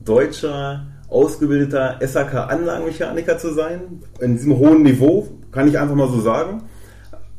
deutscher 0.00 0.86
ausgebildeter 1.08 1.98
SAK-Anlagenmechaniker 2.00 3.38
zu 3.38 3.52
sein. 3.52 4.02
In 4.20 4.36
diesem 4.36 4.58
hohen 4.58 4.82
Niveau, 4.82 5.28
kann 5.52 5.68
ich 5.68 5.78
einfach 5.78 5.94
mal 5.94 6.08
so 6.08 6.20
sagen. 6.20 6.64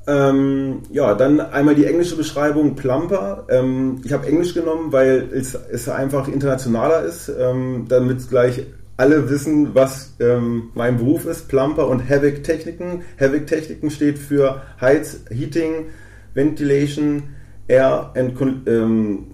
Ähm, 0.08 0.82
ja, 0.92 1.14
dann 1.14 1.40
einmal 1.40 1.76
die 1.76 1.86
englische 1.86 2.16
Beschreibung 2.16 2.76
Plumper. 2.76 3.46
Ähm, 3.50 4.02
ich 4.04 4.12
habe 4.12 4.26
Englisch 4.26 4.56
genommen, 4.56 4.92
weil 4.92 5.30
es, 5.32 5.54
es 5.54 5.88
einfach 5.88 6.28
internationaler 6.28 7.04
ist, 7.04 7.30
ähm, 7.30 7.86
damit 7.88 8.28
gleich 8.28 8.66
alle 8.98 9.30
wissen, 9.30 9.76
was 9.76 10.16
ähm, 10.20 10.72
mein 10.74 10.98
Beruf 10.98 11.26
ist. 11.26 11.48
Plumper 11.48 11.88
und 11.88 12.10
Havoc 12.10 12.44
Techniken. 12.44 13.04
Havoc 13.20 13.46
Techniken 13.46 13.92
steht 13.92 14.18
für 14.18 14.64
Heiz, 14.82 15.22
Heating, 15.30 15.86
Ventilation, 16.34 17.24
Air 17.68 18.12
and 18.16 18.36
Con 18.36 18.64
ähm, 18.66 19.28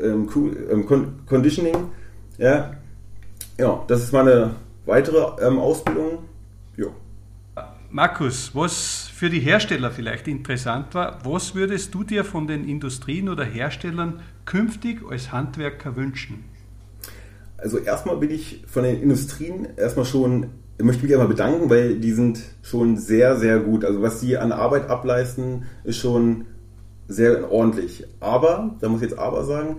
ähm, 0.00 0.28
Conditioning. 1.26 1.76
Ja, 2.36 2.77
ja, 3.58 3.84
das 3.86 4.02
ist 4.02 4.12
meine 4.12 4.54
weitere 4.86 5.18
Ausbildung. 5.18 6.24
Ja. 6.76 6.86
Markus, 7.90 8.54
was 8.54 9.08
für 9.12 9.30
die 9.30 9.40
Hersteller 9.40 9.90
vielleicht 9.90 10.28
interessant 10.28 10.94
war, 10.94 11.18
was 11.24 11.54
würdest 11.54 11.94
du 11.94 12.04
dir 12.04 12.24
von 12.24 12.46
den 12.46 12.68
Industrien 12.68 13.28
oder 13.28 13.44
Herstellern 13.44 14.20
künftig 14.44 15.00
als 15.08 15.32
Handwerker 15.32 15.96
wünschen? 15.96 16.44
Also 17.56 17.78
erstmal 17.78 18.16
bin 18.18 18.30
ich 18.30 18.62
von 18.68 18.84
den 18.84 19.02
Industrien 19.02 19.68
erstmal 19.76 20.04
schon, 20.04 20.50
ich 20.78 20.84
möchte 20.84 21.02
mich 21.02 21.12
einmal 21.12 21.28
bedanken, 21.28 21.68
weil 21.68 21.98
die 21.98 22.12
sind 22.12 22.40
schon 22.62 22.96
sehr, 22.96 23.36
sehr 23.36 23.58
gut. 23.58 23.84
Also 23.84 24.00
was 24.00 24.20
sie 24.20 24.38
an 24.38 24.52
Arbeit 24.52 24.88
ableisten, 24.88 25.64
ist 25.82 25.96
schon 25.96 26.44
sehr 27.08 27.50
ordentlich. 27.50 28.06
Aber, 28.20 28.76
da 28.80 28.88
muss 28.88 29.02
ich 29.02 29.10
jetzt 29.10 29.18
aber 29.18 29.44
sagen, 29.44 29.78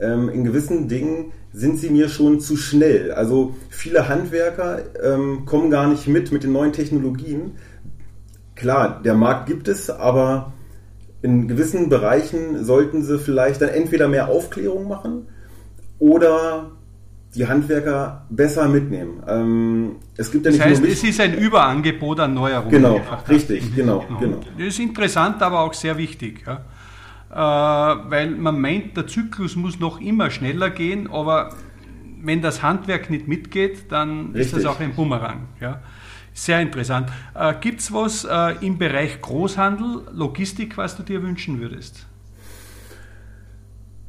ähm, 0.00 0.28
in 0.28 0.44
gewissen 0.44 0.88
Dingen 0.88 1.32
sind 1.52 1.78
sie 1.78 1.90
mir 1.90 2.08
schon 2.08 2.40
zu 2.40 2.56
schnell. 2.56 3.12
Also 3.12 3.54
viele 3.70 4.08
Handwerker 4.08 4.80
ähm, 5.02 5.44
kommen 5.46 5.70
gar 5.70 5.86
nicht 5.86 6.08
mit 6.08 6.32
mit 6.32 6.42
den 6.42 6.52
neuen 6.52 6.72
Technologien. 6.72 7.52
Klar, 8.54 9.00
der 9.04 9.14
Markt 9.14 9.46
gibt 9.46 9.68
es, 9.68 9.90
aber 9.90 10.52
in 11.22 11.48
gewissen 11.48 11.88
Bereichen 11.88 12.64
sollten 12.64 13.02
sie 13.02 13.18
vielleicht 13.18 13.62
dann 13.62 13.70
entweder 13.70 14.08
mehr 14.08 14.28
Aufklärung 14.28 14.88
machen 14.88 15.28
oder 15.98 16.72
die 17.34 17.46
Handwerker 17.46 18.26
besser 18.30 18.68
mitnehmen. 18.68 19.22
Ähm, 19.26 19.96
es 20.16 20.30
gibt 20.30 20.44
ja 20.44 20.52
nicht 20.52 20.62
das 20.62 20.68
heißt, 20.68 20.84
es 20.84 21.02
ist 21.02 21.20
ein 21.20 21.34
Überangebot 21.34 22.20
an 22.20 22.34
Neuerungen. 22.34 22.70
Genau, 22.70 23.00
richtig, 23.28 23.74
genau, 23.74 24.04
genau. 24.20 24.40
Das 24.56 24.66
ist 24.68 24.78
interessant, 24.78 25.42
aber 25.42 25.60
auch 25.60 25.72
sehr 25.72 25.96
wichtig. 25.96 26.44
Ja? 26.46 26.64
Äh, 27.34 27.36
weil 27.36 28.30
man 28.30 28.60
meint, 28.60 28.96
der 28.96 29.08
Zyklus 29.08 29.56
muss 29.56 29.80
noch 29.80 30.00
immer 30.00 30.30
schneller 30.30 30.70
gehen, 30.70 31.10
aber 31.10 31.50
wenn 32.22 32.42
das 32.42 32.62
Handwerk 32.62 33.10
nicht 33.10 33.26
mitgeht, 33.26 33.90
dann 33.90 34.26
Richtig. 34.26 34.40
ist 34.40 34.56
das 34.56 34.66
auch 34.66 34.78
ein 34.78 34.94
Bumerang. 34.94 35.48
Ja. 35.60 35.80
Sehr 36.32 36.60
interessant. 36.60 37.10
Äh, 37.34 37.54
Gibt 37.60 37.80
es 37.80 37.92
was 37.92 38.24
äh, 38.24 38.64
im 38.64 38.78
Bereich 38.78 39.20
Großhandel, 39.20 40.02
Logistik, 40.12 40.76
was 40.76 40.96
du 40.96 41.02
dir 41.02 41.22
wünschen 41.22 41.60
würdest? 41.60 42.06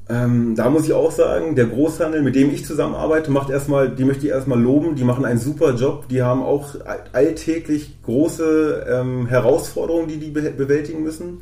Ähm, 0.07 0.53
da 0.55 0.69
muss 0.69 0.85
ich 0.85 0.93
auch 0.93 1.11
sagen, 1.11 1.55
der 1.55 1.65
Großhandel, 1.65 2.21
mit 2.21 2.35
dem 2.35 2.51
ich 2.51 2.63
zusammenarbeite, 2.63 3.31
macht 3.31 3.49
erstmal, 3.49 3.89
die 3.89 4.05
möchte 4.05 4.27
ich 4.27 4.31
erstmal 4.31 4.61
loben, 4.61 4.95
die 4.95 5.03
machen 5.03 5.25
einen 5.25 5.39
super 5.39 5.73
Job, 5.73 6.07
die 6.09 6.21
haben 6.21 6.43
auch 6.43 6.75
alltäglich 7.11 7.97
große 8.03 8.85
ähm, 8.87 9.25
Herausforderungen, 9.25 10.07
die 10.07 10.17
die 10.17 10.29
bewältigen 10.29 11.01
müssen. 11.01 11.41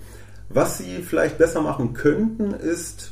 Was 0.53 0.77
sie 0.77 1.01
vielleicht 1.01 1.37
besser 1.37 1.61
machen 1.61 1.93
könnten, 1.93 2.51
ist 2.53 3.11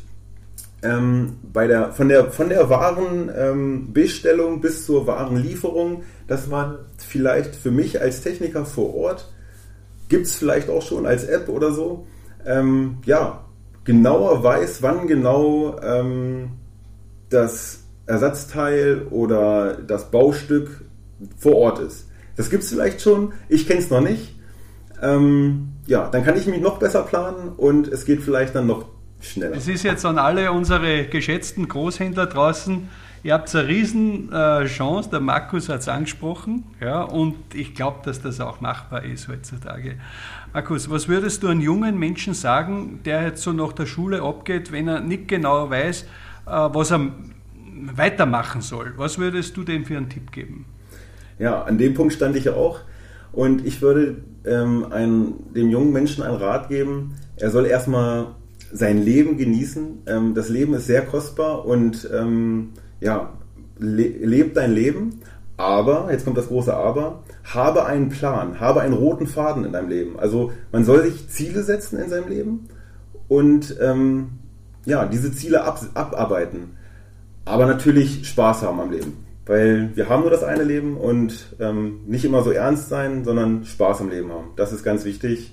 ähm, 0.84 1.38
bei 1.42 1.68
der, 1.68 1.92
von, 1.92 2.10
der, 2.10 2.32
von 2.32 2.50
der 2.50 2.70
Warenbestellung 2.70 4.54
ähm, 4.54 4.62
bis 4.62 4.86
zur 4.86 5.08
Warenlieferung, 5.08 6.04
dass 6.28 6.48
man 6.48 6.78
vielleicht 6.98 7.56
für 7.56 7.72
mich 7.72 8.00
als 8.02 8.22
Techniker 8.22 8.66
vor 8.66 8.96
Ort, 8.96 9.32
gibt 10.10 10.28
es 10.28 10.36
vielleicht 10.36 10.70
auch 10.70 10.82
schon 10.82 11.06
als 11.06 11.24
App 11.24 11.50
oder 11.50 11.72
so, 11.72 12.08
ähm, 12.46 12.98
ja, 13.06 13.46
genauer 13.84 14.44
weiß, 14.44 14.82
wann 14.82 15.08
genau 15.08 15.80
ähm, 15.82 16.52
das 17.30 17.80
Ersatzteil 18.06 19.08
oder 19.10 19.76
das 19.76 20.12
Baustück 20.12 20.82
vor 21.38 21.56
Ort 21.56 21.80
ist. 21.80 22.08
Das 22.36 22.50
gibt 22.50 22.64
es 22.64 22.70
vielleicht 22.70 23.02
schon, 23.02 23.34
ich 23.50 23.68
kenne 23.68 23.80
es 23.80 23.90
noch 23.90 24.02
nicht. 24.02 24.36
Ähm, 25.02 25.70
ja, 25.88 26.10
dann 26.10 26.24
kann 26.24 26.38
ich 26.38 26.48
mich 26.48 26.62
noch 26.62 26.78
besser 26.78 27.04
planen 27.04 27.50
und 27.58 27.88
es 27.88 28.06
geht 28.06 28.22
vielleicht 28.22 28.56
dann 28.56 28.68
noch 28.68 28.86
schneller. 29.20 29.56
Es 29.56 29.68
ist 29.68 29.84
jetzt 29.84 30.06
an 30.06 30.18
alle 30.18 30.52
unsere 30.52 31.06
geschätzten 31.06 31.68
Großhändler 31.68 32.28
draußen, 32.28 32.88
ihr 33.24 33.34
habt 33.34 33.54
eine 33.56 33.68
riesen 33.68 34.32
äh, 34.32 34.66
Chance, 34.66 35.10
der 35.10 35.20
Markus 35.20 35.70
hat 35.70 35.82
es 35.82 35.88
angesprochen, 35.88 36.66
ja, 36.80 37.02
und 37.02 37.36
ich 37.54 37.74
glaube, 37.74 38.00
dass 38.04 38.22
das 38.22 38.40
auch 38.40 38.62
machbar 38.62 39.04
ist 39.04 39.28
heutzutage. 39.28 39.96
Markus, 40.54 40.90
was 40.90 41.08
würdest 41.08 41.42
du 41.44 41.48
einem 41.48 41.62
jungen 41.62 41.98
Menschen 41.98 42.34
sagen, 42.34 43.00
der 43.06 43.24
jetzt 43.24 43.42
so 43.42 43.54
nach 43.54 43.74
der 43.74 43.86
Schule 43.88 44.22
abgeht, 44.22 44.72
wenn 44.72 44.88
er 44.88 45.00
nicht 45.00 45.28
genau 45.28 45.70
weiß, 45.70 46.04
äh, 46.04 46.06
was 46.46 46.92
er 46.92 47.08
weitermachen 47.96 48.62
soll? 48.62 48.94
Was 48.98 49.18
würdest 49.18 49.58
du 49.58 49.64
dem 49.64 49.86
für 49.86 49.98
einen 49.98 50.10
Tipp 50.10 50.32
geben? 50.32 50.66
Ja, 51.40 51.64
an 51.64 51.78
dem 51.78 51.96
Punkt 51.96 52.14
stand 52.14 52.36
ich 52.36 52.44
ja 52.44 52.54
auch. 52.54 52.82
Und 53.34 53.66
ich 53.66 53.82
würde 53.82 54.18
ähm, 54.46 54.88
ein, 54.92 55.34
dem 55.56 55.70
jungen 55.70 55.94
Menschen 55.94 56.24
einen 56.24 56.38
Rat 56.38 56.70
geben, 56.70 57.16
er 57.38 57.52
soll 57.52 57.66
erstmal 57.66 58.36
sein 58.72 59.04
Leben 59.04 59.38
genießen. 59.38 60.04
Ähm, 60.08 60.34
das 60.34 60.50
Leben 60.50 60.74
ist 60.74 60.88
sehr 60.88 61.02
kostbar 61.02 61.66
und 61.66 62.10
ähm, 62.14 62.70
ja, 63.00 63.34
le 63.78 64.08
lebt 64.08 64.58
dein 64.58 64.74
Leben. 64.74 65.22
Aber, 65.58 66.08
jetzt 66.12 66.26
kommt 66.26 66.38
das 66.38 66.48
große 66.48 66.74
Aber, 66.74 67.22
habe 67.44 67.86
einen 67.86 68.10
Plan, 68.10 68.60
habe 68.60 68.82
einen 68.82 68.94
roten 68.94 69.28
Faden 69.28 69.64
in 69.64 69.74
deinem 69.74 69.90
Leben. 69.90 70.20
Also 70.20 70.52
man 70.72 70.86
soll 70.86 71.04
sich 71.04 71.30
Ziele 71.30 71.62
setzen 71.64 72.00
in 72.00 72.10
seinem 72.10 72.30
Leben 72.30 72.68
und 73.28 73.78
ähm, 73.80 74.30
ja, 74.86 75.06
diese 75.06 75.32
Ziele 75.32 75.64
ab, 75.64 75.80
abarbeiten. 75.94 76.78
Aber 77.46 77.66
natürlich 77.66 78.28
Spaß 78.28 78.64
haben 78.64 78.80
am 78.80 78.92
Leben. 78.92 79.26
Weil 79.46 79.92
wir 79.96 80.08
haben 80.08 80.22
nur 80.22 80.30
das 80.30 80.44
eine 80.44 80.64
Leben 80.64 80.98
und 80.98 81.56
ähm, 81.60 82.02
nicht 82.06 82.24
immer 82.26 82.44
so 82.44 82.52
ernst 82.52 82.90
sein, 82.90 83.24
sondern 83.26 83.66
Spaß 83.66 84.02
am 84.02 84.10
Leben 84.10 84.32
haben. 84.32 84.50
Das 84.56 84.72
ist 84.72 84.84
ganz 84.84 85.04
wichtig. 85.04 85.52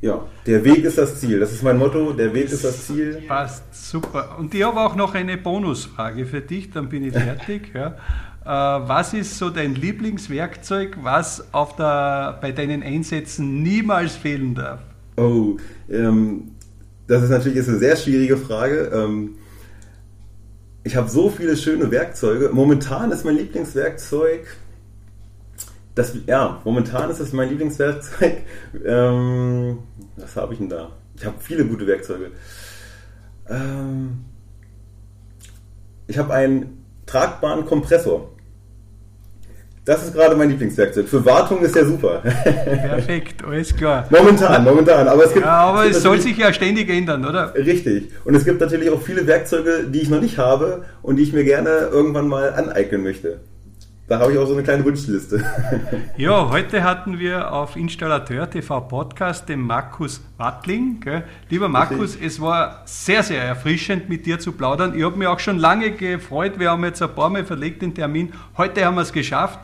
Ja, 0.00 0.26
der 0.46 0.64
Weg 0.64 0.84
ist 0.84 0.96
das 0.96 1.20
Ziel. 1.20 1.40
Das 1.40 1.52
ist 1.52 1.64
mein 1.64 1.76
Motto. 1.76 2.12
Der 2.12 2.32
Weg 2.32 2.52
ist 2.52 2.64
das 2.64 2.86
Ziel. 2.86 3.22
Passt 3.26 3.90
super. 3.90 4.36
Und 4.38 4.54
ich 4.54 4.62
habe 4.62 4.78
auch 4.80 4.94
noch 4.94 5.14
eine 5.14 5.36
Bonusfrage 5.36 6.24
für 6.24 6.40
dich, 6.40 6.70
dann 6.70 6.88
bin 6.88 7.02
ich 7.02 7.14
fertig. 7.14 7.72
ja. 7.74 7.96
Äh, 8.44 8.50
was 8.88 9.12
ist 9.12 9.36
so 9.36 9.50
dein 9.50 9.74
Lieblingswerkzeug, 9.74 10.98
was 11.02 11.52
auf 11.52 11.74
der, 11.76 12.38
bei 12.40 12.52
deinen 12.52 12.82
Einsätzen 12.82 13.62
niemals 13.62 14.14
fehlen 14.14 14.54
darf? 14.54 14.80
Oh, 15.16 15.56
ähm, 15.90 16.52
das 17.08 17.24
ist 17.24 17.30
natürlich 17.30 17.68
eine 17.68 17.78
sehr 17.78 17.96
schwierige 17.96 18.36
Frage. 18.36 18.90
Ähm, 18.94 19.34
ich 20.84 20.96
habe 20.96 21.08
so 21.08 21.28
viele 21.30 21.56
schöne 21.56 21.90
Werkzeuge. 21.90 22.50
Momentan 22.52 23.12
ist 23.12 23.24
mein 23.24 23.36
Lieblingswerkzeug, 23.36 24.46
das, 25.98 26.14
ja, 26.26 26.60
momentan 26.64 27.10
ist 27.10 27.18
es 27.18 27.32
mein 27.32 27.48
Lieblingswerkzeug. 27.48 28.42
Ähm, 28.84 29.78
was 30.16 30.36
habe 30.36 30.52
ich 30.52 30.60
denn 30.60 30.68
da? 30.68 30.92
Ich 31.16 31.24
habe 31.24 31.36
viele 31.40 31.64
gute 31.64 31.86
Werkzeuge. 31.86 32.30
Ähm, 33.48 34.24
ich 36.06 36.16
habe 36.18 36.32
einen 36.34 36.84
tragbaren 37.06 37.64
Kompressor. 37.66 38.30
Das 39.88 40.04
ist 40.04 40.12
gerade 40.12 40.36
mein 40.36 40.50
Lieblingswerkzeug. 40.50 41.08
Für 41.08 41.24
Wartung 41.24 41.62
ist 41.62 41.74
der 41.74 41.86
super. 41.86 42.20
Perfekt, 42.20 43.42
alles 43.42 43.74
klar. 43.74 44.06
Momentan, 44.10 44.62
momentan. 44.62 45.08
Aber 45.08 45.24
es, 45.24 45.32
gibt, 45.32 45.46
ja, 45.46 45.50
aber 45.50 45.86
es, 45.86 45.96
es 45.96 46.02
soll 46.02 46.20
sich 46.20 46.36
ja 46.36 46.52
ständig 46.52 46.90
ändern, 46.90 47.24
oder? 47.24 47.54
Richtig. 47.54 48.10
Und 48.26 48.34
es 48.34 48.44
gibt 48.44 48.60
natürlich 48.60 48.90
auch 48.90 49.00
viele 49.00 49.26
Werkzeuge, 49.26 49.84
die 49.88 50.00
ich 50.00 50.10
noch 50.10 50.20
nicht 50.20 50.36
habe 50.36 50.84
und 51.00 51.16
die 51.16 51.22
ich 51.22 51.32
mir 51.32 51.42
gerne 51.42 51.88
irgendwann 51.90 52.28
mal 52.28 52.52
aneignen 52.52 53.02
möchte. 53.02 53.40
Da 54.08 54.20
habe 54.20 54.32
ich 54.32 54.38
auch 54.38 54.46
so 54.46 54.54
eine 54.54 54.62
kleine 54.62 54.82
Wunschliste. 54.86 55.44
ja, 56.16 56.48
heute 56.48 56.82
hatten 56.82 57.18
wir 57.18 57.52
auf 57.52 57.76
Installateur 57.76 58.48
TV 58.48 58.80
Podcast 58.80 59.50
den 59.50 59.60
Markus 59.60 60.24
Wattling. 60.38 60.98
Gell? 61.00 61.24
Lieber 61.50 61.68
Markus, 61.68 62.16
es 62.16 62.40
war 62.40 62.80
sehr, 62.86 63.22
sehr 63.22 63.42
erfrischend 63.42 64.08
mit 64.08 64.24
dir 64.24 64.38
zu 64.38 64.52
plaudern. 64.52 64.96
Ich 64.96 65.04
habe 65.04 65.18
mich 65.18 65.28
auch 65.28 65.38
schon 65.38 65.58
lange 65.58 65.90
gefreut. 65.90 66.58
Wir 66.58 66.70
haben 66.70 66.82
jetzt 66.84 67.02
ein 67.02 67.14
paar 67.14 67.28
Mal 67.28 67.44
verlegt 67.44 67.82
den 67.82 67.94
Termin. 67.94 68.32
Heute 68.56 68.82
haben 68.86 68.94
wir 68.94 69.02
es 69.02 69.12
geschafft. 69.12 69.58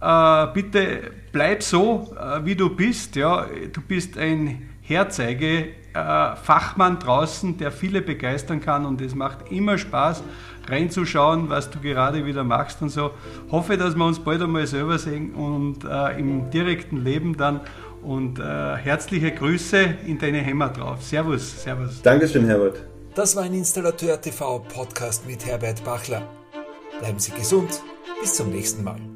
Äh, 0.00 0.46
bitte 0.54 1.10
bleib 1.30 1.62
so, 1.62 2.16
äh, 2.18 2.46
wie 2.46 2.54
du 2.54 2.74
bist. 2.74 3.14
Ja? 3.14 3.46
Du 3.74 3.82
bist 3.82 4.16
ein 4.16 4.70
Herzeige, 4.82 5.68
äh, 5.94 6.36
Fachmann 6.36 6.98
draußen, 6.98 7.56
der 7.56 7.70
viele 7.70 8.02
begeistern 8.02 8.60
kann 8.60 8.84
und 8.84 9.00
es 9.00 9.14
macht 9.14 9.50
immer 9.50 9.78
Spaß 9.78 10.22
reinzuschauen, 10.68 11.48
was 11.48 11.70
du 11.70 11.80
gerade 11.80 12.26
wieder 12.26 12.44
machst 12.44 12.82
und 12.82 12.88
so. 12.88 13.12
Hoffe, 13.50 13.76
dass 13.76 13.94
wir 13.94 14.04
uns 14.04 14.18
bald 14.18 14.42
einmal 14.42 14.66
selber 14.66 14.98
sehen 14.98 15.34
und 15.34 15.84
äh, 15.84 16.18
im 16.18 16.50
direkten 16.50 17.04
Leben 17.04 17.36
dann 17.36 17.60
und 18.02 18.38
äh, 18.38 18.42
herzliche 18.76 19.32
Grüße 19.32 19.78
in 20.06 20.18
deine 20.18 20.44
Heimat 20.44 20.76
drauf. 20.76 21.02
Servus, 21.02 21.62
servus. 21.62 22.02
Dankeschön, 22.02 22.44
Herbert. 22.46 22.82
Das 23.14 23.36
war 23.36 23.44
ein 23.44 23.54
Installateur 23.54 24.20
TV 24.20 24.60
Podcast 24.60 25.26
mit 25.26 25.46
Herbert 25.46 25.84
Bachler. 25.84 26.22
Bleiben 26.98 27.18
Sie 27.18 27.32
gesund. 27.32 27.82
Bis 28.20 28.34
zum 28.34 28.50
nächsten 28.50 28.84
Mal. 28.84 29.11